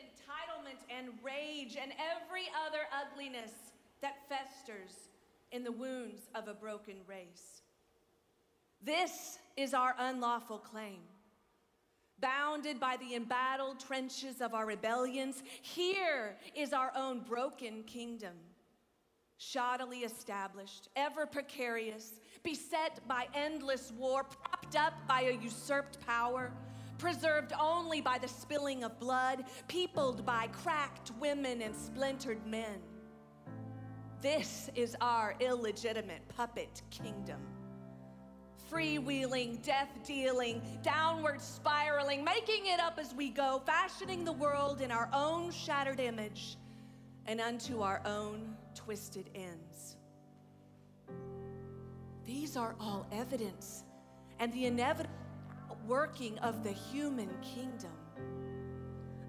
[0.03, 3.72] entitlement and rage, and every other ugliness
[4.03, 5.09] that festers
[5.51, 7.63] in the wounds of a broken race.
[8.83, 11.01] This is our unlawful claim.
[12.21, 18.35] Bounded by the embattled trenches of our rebellions, here is our own broken kingdom
[19.43, 26.53] shoddily established, ever precarious, beset by endless war, propped up by a usurped power,
[26.99, 32.81] preserved only by the spilling of blood, peopled by cracked women and splintered men.
[34.23, 37.41] This is our illegitimate puppet kingdom.
[38.71, 44.93] Freewheeling, death dealing, downward spiraling, making it up as we go, fashioning the world in
[44.93, 46.57] our own shattered image
[47.27, 49.97] and unto our own twisted ends.
[52.25, 53.83] These are all evidence
[54.39, 55.11] and the inevitable
[55.89, 57.91] working of the human kingdom,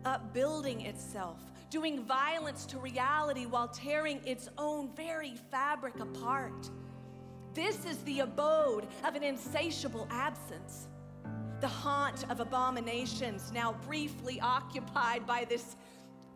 [0.06, 1.39] upbuilding itself,
[1.74, 6.69] doing violence to reality while tearing its own very fabric apart.
[7.55, 10.88] This is the abode of an insatiable absence,
[11.61, 15.76] the haunt of abominations, now briefly occupied by this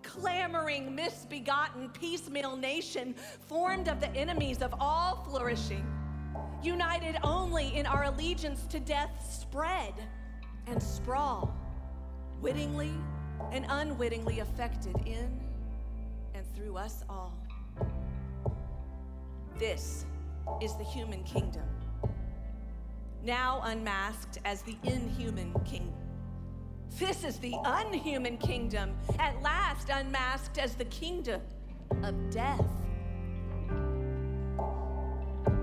[0.02, 3.14] clamoring, misbegotten, piecemeal nation
[3.46, 5.86] formed of the enemies of all flourishing,
[6.64, 9.94] united only in our allegiance to death's spread
[10.66, 11.56] and sprawl,
[12.42, 12.92] wittingly
[13.52, 15.40] and unwittingly affected in
[16.34, 17.34] and through us all.
[19.58, 20.06] This
[20.62, 21.64] is the human kingdom,
[23.24, 25.94] now unmasked as the inhuman kingdom.
[27.00, 31.42] This is the unhuman kingdom, at last unmasked as the kingdom
[32.04, 32.66] of death.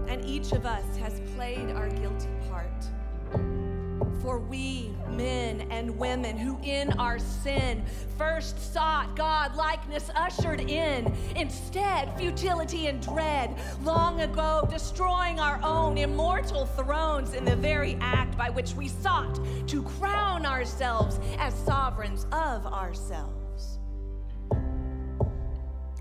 [0.08, 2.70] And each of us has played our guilty part,
[4.24, 7.84] for we men and women who in our sin
[8.16, 11.14] first sought God likeness ushered in.
[11.36, 18.38] Instead, futility and dread, long ago destroying our own immortal thrones in the very act
[18.38, 23.78] by which we sought to crown ourselves as sovereigns of ourselves.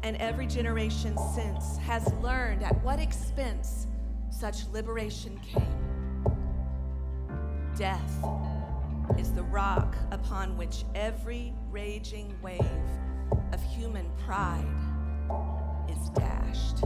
[0.01, 3.87] And every generation since has learned at what expense
[4.29, 5.92] such liberation came.
[7.77, 8.23] Death
[9.17, 12.61] is the rock upon which every raging wave
[13.51, 14.63] of human pride
[15.89, 16.83] is dashed.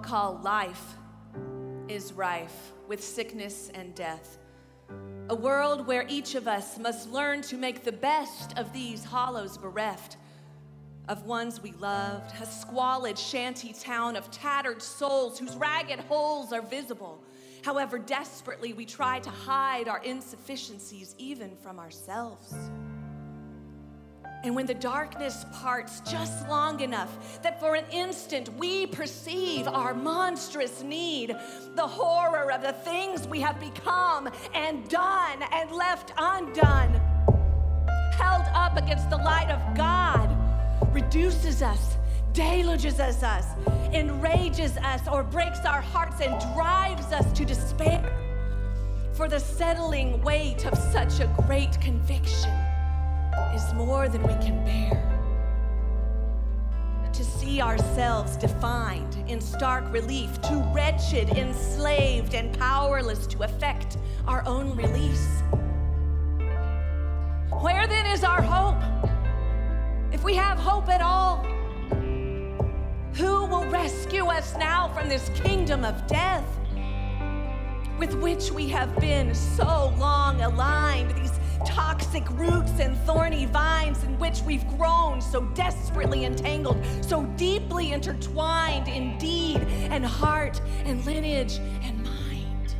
[0.00, 0.94] Call life
[1.88, 4.38] is rife with sickness and death.
[5.28, 9.56] A world where each of us must learn to make the best of these hollows
[9.56, 10.16] bereft
[11.08, 16.62] of ones we loved, a squalid shanty town of tattered souls whose ragged holes are
[16.62, 17.22] visible.
[17.64, 22.54] However desperately we try to hide our insufficiencies even from ourselves.
[24.42, 29.92] And when the darkness parts just long enough that for an instant we perceive our
[29.92, 31.36] monstrous need,
[31.74, 36.94] the horror of the things we have become and done and left undone,
[38.12, 40.34] held up against the light of God,
[40.94, 41.98] reduces us,
[42.32, 43.44] deluges us,
[43.92, 48.10] enrages us, or breaks our hearts and drives us to despair.
[49.12, 52.69] For the settling weight of such a great conviction
[53.54, 55.06] is more than we can bear.
[57.12, 64.46] To see ourselves defined in stark relief, too wretched, enslaved, and powerless to effect our
[64.46, 65.42] own release.
[67.60, 68.82] Where then is our hope?
[70.12, 71.44] If we have hope at all,
[73.14, 76.46] who will rescue us now from this kingdom of death
[77.98, 81.10] with which we have been so long aligned?
[81.16, 87.92] These toxic roots and thorny vines in which we've grown so desperately entangled, so deeply
[87.92, 92.74] intertwined in deed and heart and lineage and mind.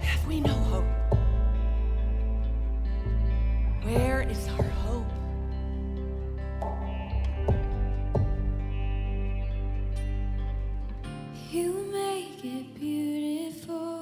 [0.00, 0.84] Have we no hope?
[3.82, 5.06] Where is our hope?
[11.50, 14.01] You make it beautiful.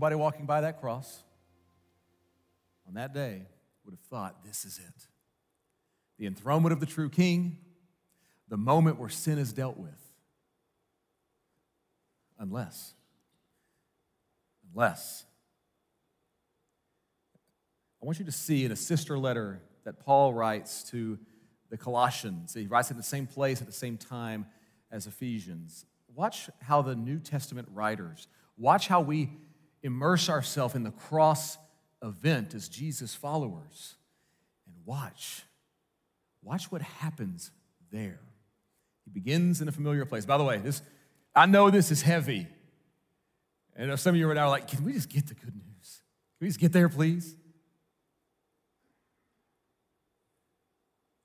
[0.00, 1.24] Nobody walking by that cross
[2.88, 3.42] on that day
[3.84, 5.08] would have thought, this is it.
[6.16, 7.58] The enthronement of the true king,
[8.48, 10.00] the moment where sin is dealt with.
[12.38, 12.94] Unless,
[14.72, 15.26] unless,
[18.02, 21.18] I want you to see in a sister letter that Paul writes to
[21.68, 22.54] the Colossians.
[22.54, 24.46] He writes it in the same place at the same time
[24.90, 25.84] as Ephesians.
[26.14, 29.28] Watch how the New Testament writers, watch how we
[29.82, 31.58] immerse ourselves in the cross
[32.02, 33.94] event as Jesus followers.
[34.66, 35.42] And watch,
[36.42, 37.50] watch what happens
[37.90, 38.20] there.
[39.04, 40.24] He begins in a familiar place.
[40.24, 40.82] By the way, this
[41.34, 42.46] I know this is heavy.
[43.76, 46.02] And some of you right now are like, can we just get the good news?
[46.38, 47.34] Can we just get there, please?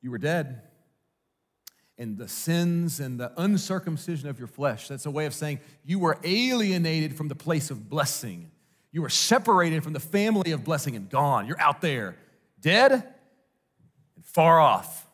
[0.01, 0.61] You were dead.
[1.97, 5.97] And the sins and the uncircumcision of your flesh, that's a way of saying you
[5.97, 8.51] were alienated from the place of blessing.
[8.91, 11.47] You were separated from the family of blessing and gone.
[11.47, 12.17] You're out there,
[12.59, 15.07] dead and far off.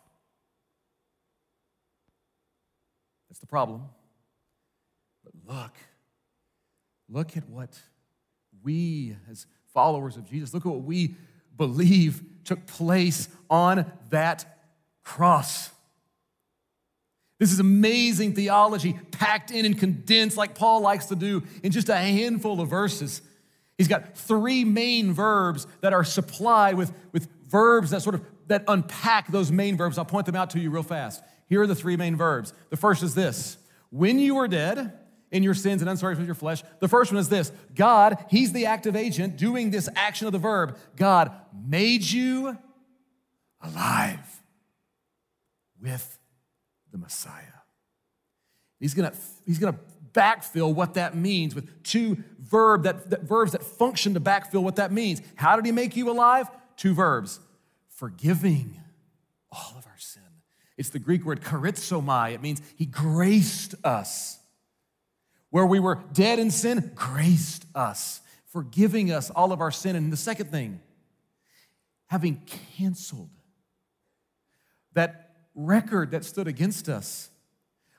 [3.30, 3.84] That's the problem.
[5.24, 5.74] But look,
[7.10, 7.80] look at what
[8.64, 11.16] we, as followers of Jesus, look at what we
[11.58, 14.46] believe took place on that
[15.04, 15.70] cross.
[17.42, 21.90] This is amazing theology packed in and condensed, like Paul likes to do, in just
[21.90, 23.24] a handful of verses.
[23.80, 28.64] He's got three main verbs that are supplied with, with verbs that sort of that
[28.68, 29.98] unpack those main verbs.
[29.98, 31.24] I'll point them out to you real fast.
[31.50, 32.54] Here are the three main verbs.
[32.70, 33.58] The first is this:
[33.90, 34.94] when you were dead
[35.32, 36.62] in your sins and uncircumcised of your flesh.
[36.80, 40.38] The first one is this: God, He's the active agent doing this action of the
[40.38, 40.78] verb.
[40.96, 41.32] God
[41.68, 42.56] made you
[43.62, 44.44] alive
[45.82, 46.20] with
[46.92, 47.44] the Messiah.
[48.80, 49.14] He's gonna,
[49.46, 49.78] he's gonna
[50.14, 54.76] backfill what that means with two verb that, that verbs that function to backfill what
[54.76, 55.22] that means.
[55.36, 56.50] How did he make you alive?
[56.78, 57.40] Two verbs.
[57.90, 58.82] Forgiving
[59.52, 60.24] all of our sin.
[60.78, 62.34] It's the Greek word charizomai.
[62.34, 64.40] It means he graced us
[65.52, 69.96] where we were dead in sin, graced us, forgiving us all of our sin.
[69.96, 70.80] And the second thing,
[72.08, 72.42] having
[72.78, 73.30] canceled
[74.94, 77.30] that record that stood against us,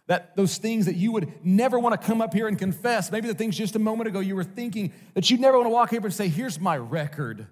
[0.06, 3.28] that those things that you would never want to come up here and confess, maybe
[3.28, 5.90] the things just a moment ago you were thinking that you'd never want to walk
[5.90, 7.46] here and say, Here's my record.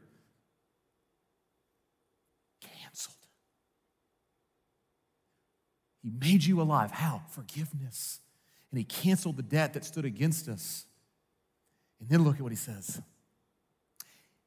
[2.60, 3.16] Canceled.
[6.02, 6.90] He made you alive.
[6.90, 7.22] How?
[7.30, 8.20] Forgiveness.
[8.70, 10.86] And he canceled the debt that stood against us.
[12.00, 13.00] And then look at what he says.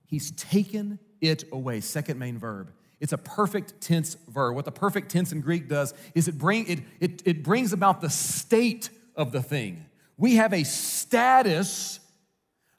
[0.05, 1.81] He's taken it away.
[1.81, 2.71] Second main verb.
[2.99, 4.55] It's a perfect tense verb.
[4.55, 8.01] What the perfect tense in Greek does is it, bring, it, it, it brings about
[8.01, 9.85] the state of the thing.
[10.17, 11.99] We have a status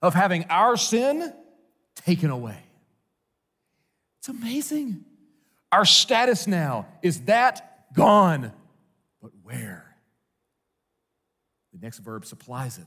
[0.01, 1.33] of having our sin
[1.95, 2.59] taken away.
[4.19, 5.05] It's amazing.
[5.71, 8.53] Our status now is that gone,
[9.21, 9.97] but where?
[11.73, 12.87] The next verb supplies it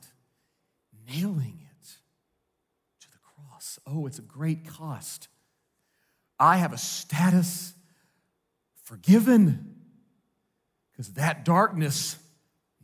[1.07, 1.87] nailing it
[3.01, 3.79] to the cross.
[3.85, 5.27] Oh, it's a great cost.
[6.39, 7.73] I have a status
[8.83, 9.75] forgiven
[10.91, 12.17] because that darkness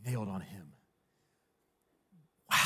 [0.04, 0.72] nailed on him.
[2.50, 2.58] Wow.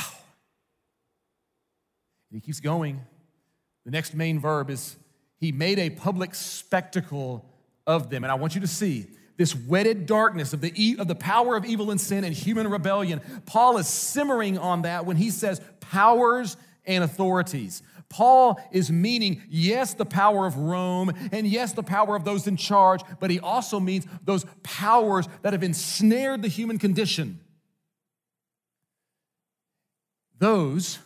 [2.29, 3.01] And he keeps going.
[3.85, 4.95] The next main verb is
[5.39, 7.45] he made a public spectacle
[7.87, 8.23] of them.
[8.23, 11.55] And I want you to see this wedded darkness of the, e- of the power
[11.55, 13.21] of evil and sin and human rebellion.
[13.45, 17.81] Paul is simmering on that when he says powers and authorities.
[18.09, 22.57] Paul is meaning, yes, the power of Rome, and yes, the power of those in
[22.57, 27.39] charge, but he also means those powers that have ensnared the human condition.
[30.39, 30.97] Those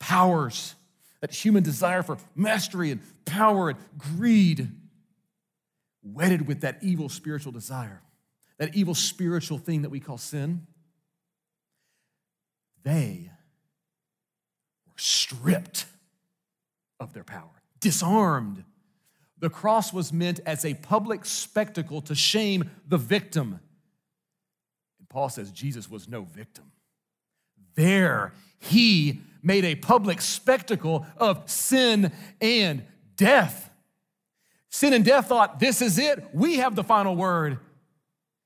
[0.00, 0.74] powers,
[1.20, 4.70] that human desire for mastery and power and greed,
[6.02, 8.02] wedded with that evil spiritual desire,
[8.58, 10.66] that evil spiritual thing that we call sin,
[12.82, 13.30] they
[14.86, 15.86] were stripped
[17.04, 18.64] of their power, disarmed.
[19.38, 23.60] The cross was meant as a public spectacle to shame the victim.
[24.98, 26.72] And Paul says Jesus was no victim.
[27.76, 32.84] There, he made a public spectacle of sin and
[33.16, 33.70] death.
[34.70, 36.24] Sin and death thought, this is it.
[36.32, 37.58] We have the final word.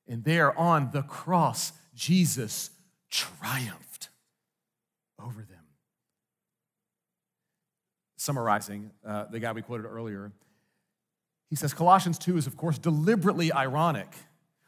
[0.07, 2.71] And there on the cross, Jesus
[3.11, 4.09] triumphed
[5.23, 5.58] over them
[8.29, 10.31] summarizing uh, the guy we quoted earlier.
[11.49, 14.15] He says Colossians 2 is, of course, deliberately ironic.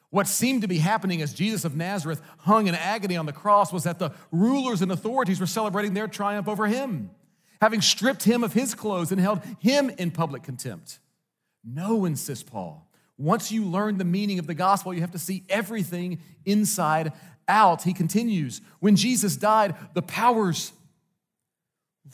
[0.09, 3.71] What seemed to be happening as Jesus of Nazareth hung in agony on the cross
[3.71, 7.11] was that the rulers and authorities were celebrating their triumph over him,
[7.61, 10.99] having stripped him of his clothes and held him in public contempt.
[11.63, 12.89] No, insists Paul.
[13.19, 17.13] Once you learn the meaning of the gospel, you have to see everything inside
[17.47, 17.83] out.
[17.83, 20.73] He continues When Jesus died, the powers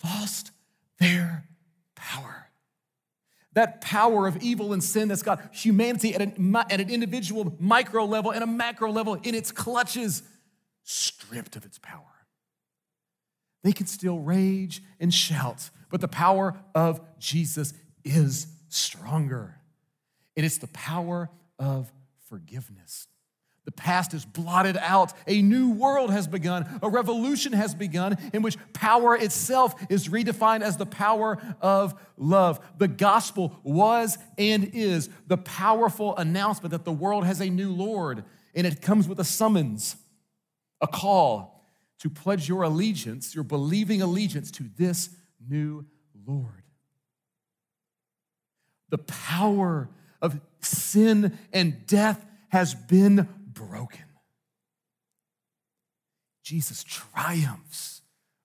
[0.03, 0.51] lost
[0.99, 1.45] their
[1.95, 2.49] power.
[3.55, 8.05] That power of evil and sin that's got humanity at an, at an individual micro
[8.05, 10.23] level and a macro level in its clutches,
[10.85, 12.03] stripped of its power.
[13.65, 17.73] They can still rage and shout, but the power of Jesus
[18.05, 19.57] is stronger.
[20.37, 21.93] It's the power of
[22.29, 23.09] forgiveness.
[23.67, 25.13] The past is blotted out.
[25.27, 26.79] A new world has begun.
[26.83, 32.61] A revolution has begun in which power itself is redefined as the power of love.
[32.79, 38.25] The gospel was and is the powerful announcement that the world has a new Lord,
[38.55, 39.97] and it comes with a summons,
[40.81, 41.65] a call
[41.99, 45.11] to pledge your allegiance, your believing allegiance to this
[45.45, 45.85] new
[46.25, 46.63] Lord.
[48.91, 49.89] The power
[50.23, 54.05] of sin and death has been broken.
[56.45, 58.03] Jesus triumphs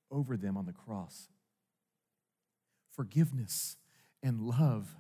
[0.09, 1.27] over them on the cross.
[2.95, 3.77] Forgiveness
[4.23, 4.95] and love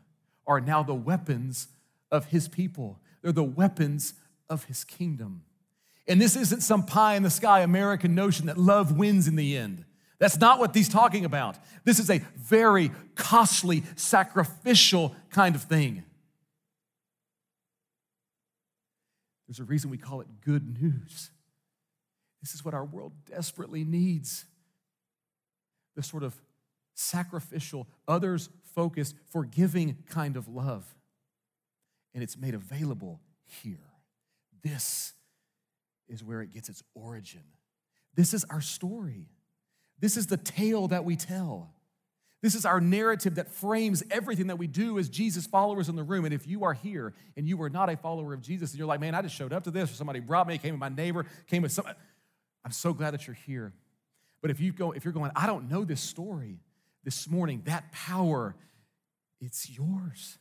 [0.45, 1.67] are now the weapons
[2.11, 4.13] of his people, they're the weapons
[4.49, 5.43] of his kingdom.
[6.07, 9.55] And this isn't some pie in the sky American notion that love wins in the
[9.55, 9.85] end.
[10.19, 11.57] That's not what he's talking about.
[11.83, 16.03] This is a very costly, sacrificial kind of thing.
[19.51, 21.29] There's a reason we call it good news.
[22.41, 24.45] This is what our world desperately needs
[25.93, 26.41] the sort of
[26.93, 30.85] sacrificial, others focused, forgiving kind of love.
[32.13, 33.91] And it's made available here.
[34.63, 35.11] This
[36.07, 37.43] is where it gets its origin.
[38.15, 39.27] This is our story.
[39.99, 41.73] This is the tale that we tell.
[42.41, 46.03] This is our narrative that frames everything that we do as Jesus followers in the
[46.03, 46.25] room.
[46.25, 48.87] And if you are here and you are not a follower of Jesus, and you're
[48.87, 50.89] like, man, I just showed up to this, or somebody brought me, came with my
[50.89, 51.97] neighbor, came with somebody.
[52.65, 53.73] I'm so glad that you're here.
[54.41, 56.57] But if you go, if you're going, I don't know this story
[57.03, 58.55] this morning, that power,
[59.39, 60.39] it's yours.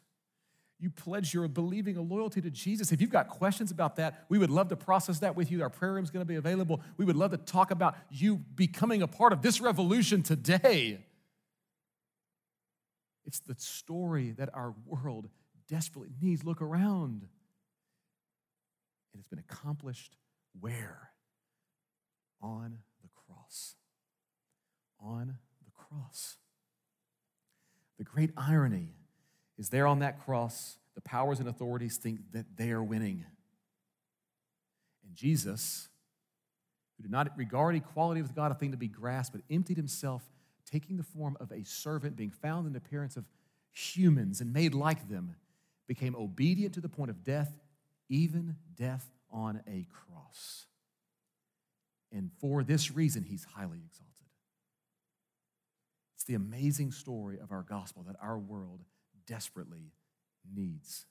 [0.78, 2.92] You pledge your believing a loyalty to Jesus.
[2.92, 5.62] If you've got questions about that, we would love to process that with you.
[5.62, 6.80] Our prayer room is going to be available.
[6.96, 11.04] We would love to talk about you becoming a part of this revolution today.
[13.30, 15.28] It's the story that our world
[15.68, 16.42] desperately needs.
[16.42, 17.28] Look around.
[19.12, 20.16] And it's been accomplished
[20.60, 21.10] where?
[22.42, 23.76] On the cross.
[24.98, 26.38] On the cross.
[27.98, 28.96] The great irony
[29.56, 33.24] is there on that cross, the powers and authorities think that they are winning.
[35.06, 35.88] And Jesus,
[36.96, 40.24] who did not regard equality with God a thing to be grasped, but emptied himself,
[40.64, 43.24] taking the form of a servant, being found in the appearance of
[43.72, 45.36] humans and made like them,
[45.86, 47.52] became obedient to the point of death,
[48.08, 50.66] even death on a cross.
[52.12, 54.10] And for this reason, he's highly exalted.
[56.16, 58.80] It's the amazing story of our gospel that our world
[59.26, 59.92] desperately
[60.54, 61.06] needs.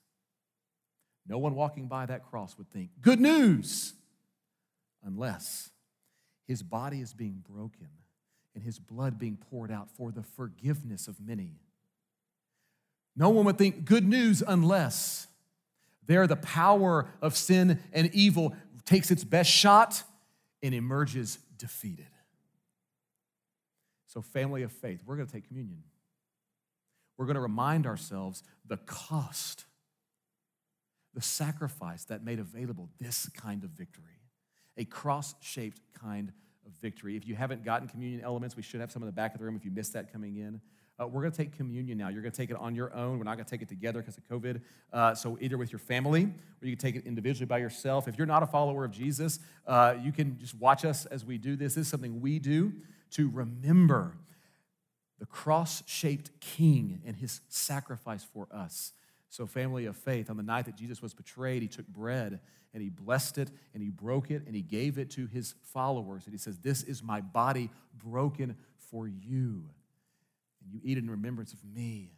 [1.26, 3.94] No one walking by that cross would think, good news,
[5.04, 5.70] unless
[6.46, 7.88] his body is being broken
[8.54, 11.60] and his blood being poured out for the forgiveness of many.
[13.16, 15.26] No one would think good news unless
[16.06, 20.02] there the power of sin and evil takes its best shot
[20.62, 22.06] and emerges defeated.
[24.06, 25.84] So, family of faith, we're going to take communion
[27.20, 29.66] we're going to remind ourselves the cost,
[31.12, 34.22] the sacrifice that made available this kind of victory,
[34.78, 36.32] a cross shaped kind
[36.80, 37.16] victory.
[37.16, 39.44] If you haven't gotten communion elements, we should have some in the back of the
[39.44, 40.60] room if you missed that coming in.
[41.00, 42.08] Uh, we're going to take communion now.
[42.08, 43.16] You're going to take it on your own.
[43.16, 44.60] We're not going to take it together because of COVID.
[44.92, 48.06] Uh, so, either with your family or you can take it individually by yourself.
[48.06, 51.38] If you're not a follower of Jesus, uh, you can just watch us as we
[51.38, 51.74] do this.
[51.74, 52.72] This is something we do
[53.12, 54.16] to remember
[55.18, 58.92] the cross shaped king and his sacrifice for us.
[59.30, 62.40] So, family of faith, on the night that Jesus was betrayed, he took bread
[62.74, 66.24] and he blessed it and he broke it and he gave it to his followers.
[66.24, 68.56] And he says, This is my body broken
[68.90, 69.64] for you.
[70.60, 72.10] And you eat in remembrance of me.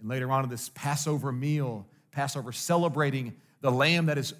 [0.00, 4.32] And later on in this Passover meal, Passover celebrating the lamb that is,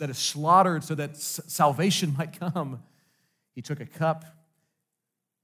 [0.00, 2.82] that is slaughtered so that salvation might come,
[3.54, 4.24] he took a cup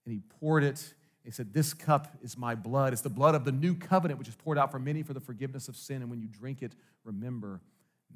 [0.04, 0.94] and he poured it
[1.26, 2.92] he said, This cup is my blood.
[2.92, 5.20] It's the blood of the new covenant, which is poured out for many for the
[5.20, 6.00] forgiveness of sin.
[6.00, 6.72] And when you drink it,
[7.04, 7.60] remember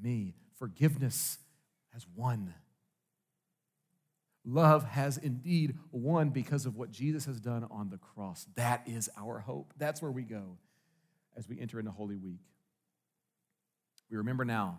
[0.01, 0.35] me.
[0.59, 1.39] Forgiveness
[1.93, 2.55] has won.
[4.45, 8.47] Love has indeed won because of what Jesus has done on the cross.
[8.55, 9.75] That is our hope.
[9.77, 10.57] That's where we go
[11.37, 12.41] as we enter into Holy Week.
[14.09, 14.79] We remember now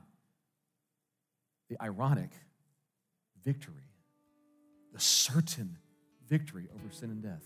[1.69, 2.31] the ironic
[3.43, 3.91] victory,
[4.93, 5.77] the certain
[6.27, 7.43] victory over sin and death.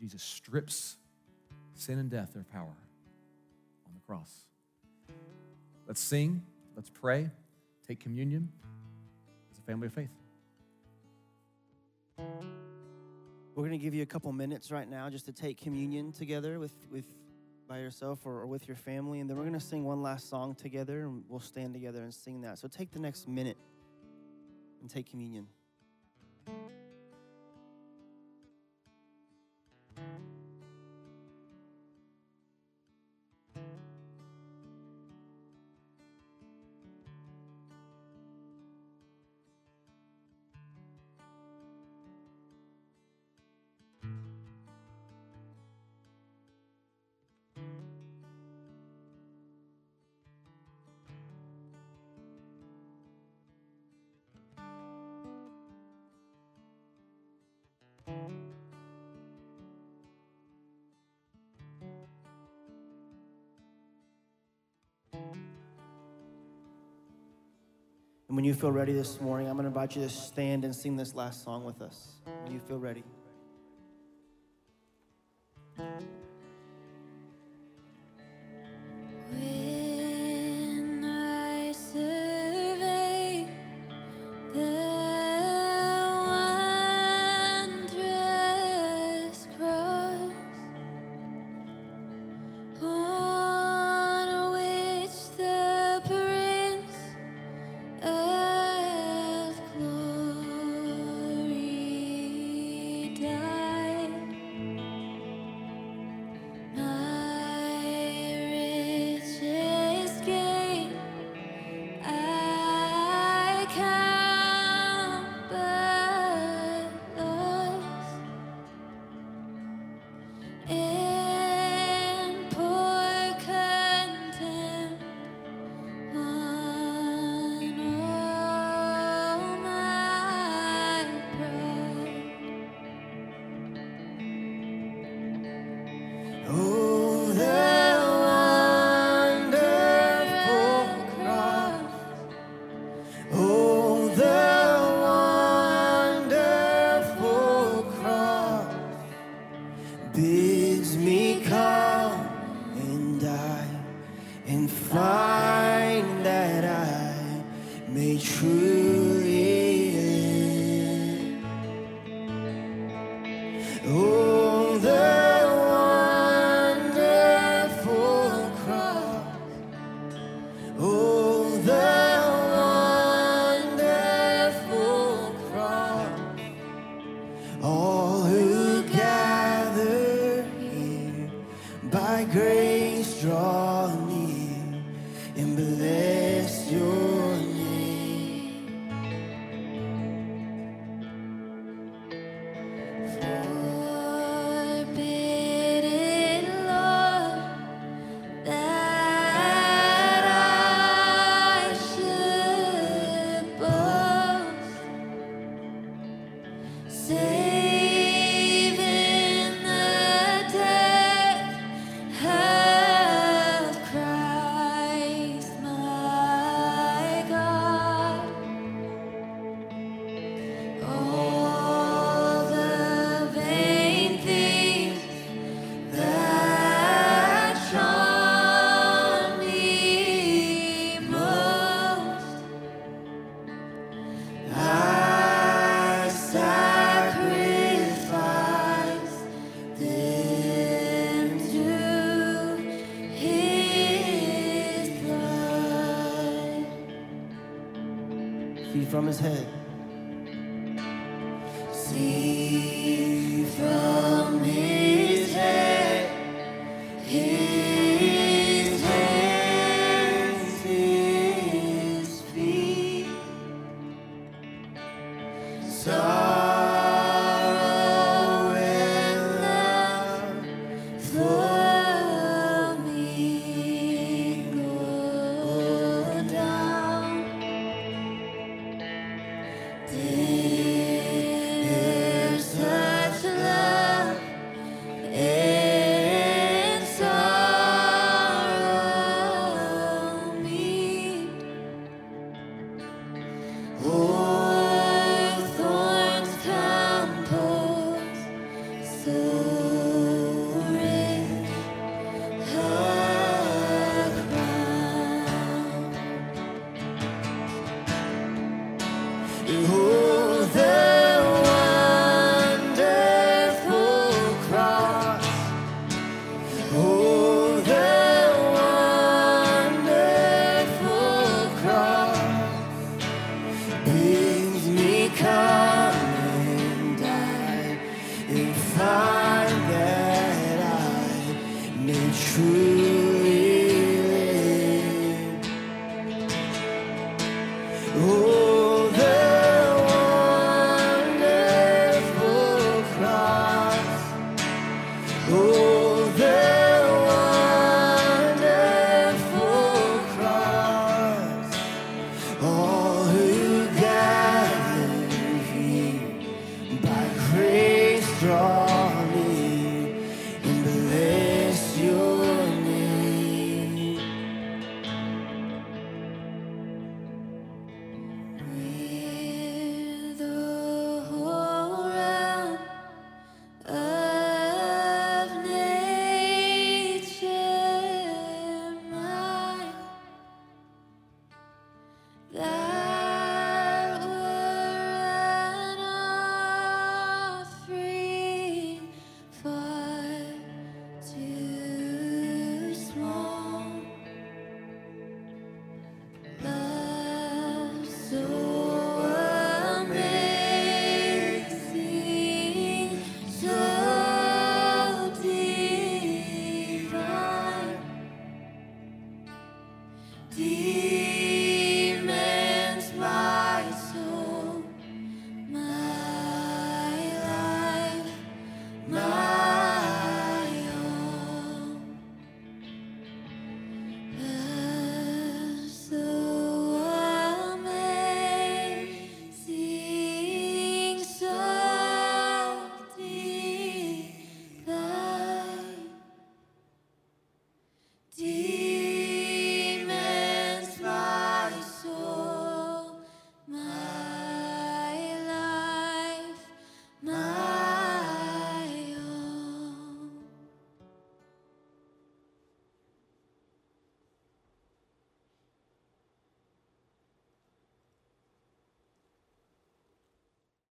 [0.00, 0.96] Jesus strips
[1.74, 2.74] sin and death their power
[3.86, 4.46] on the cross.
[5.86, 6.42] Let's sing,
[6.74, 7.30] let's pray,
[7.86, 8.50] take communion
[9.52, 10.10] as a family of faith.
[12.18, 16.58] We're going to give you a couple minutes right now just to take communion together
[16.58, 17.04] with, with
[17.68, 20.28] by yourself or, or with your family, and then we're going to sing one last
[20.28, 22.58] song together, and we'll stand together and sing that.
[22.58, 23.58] So take the next minute
[24.80, 25.46] and take communion.
[68.40, 70.96] When you feel ready this morning, I'm going to invite you to stand and sing
[70.96, 72.12] this last song with us.
[72.24, 73.04] When you feel ready.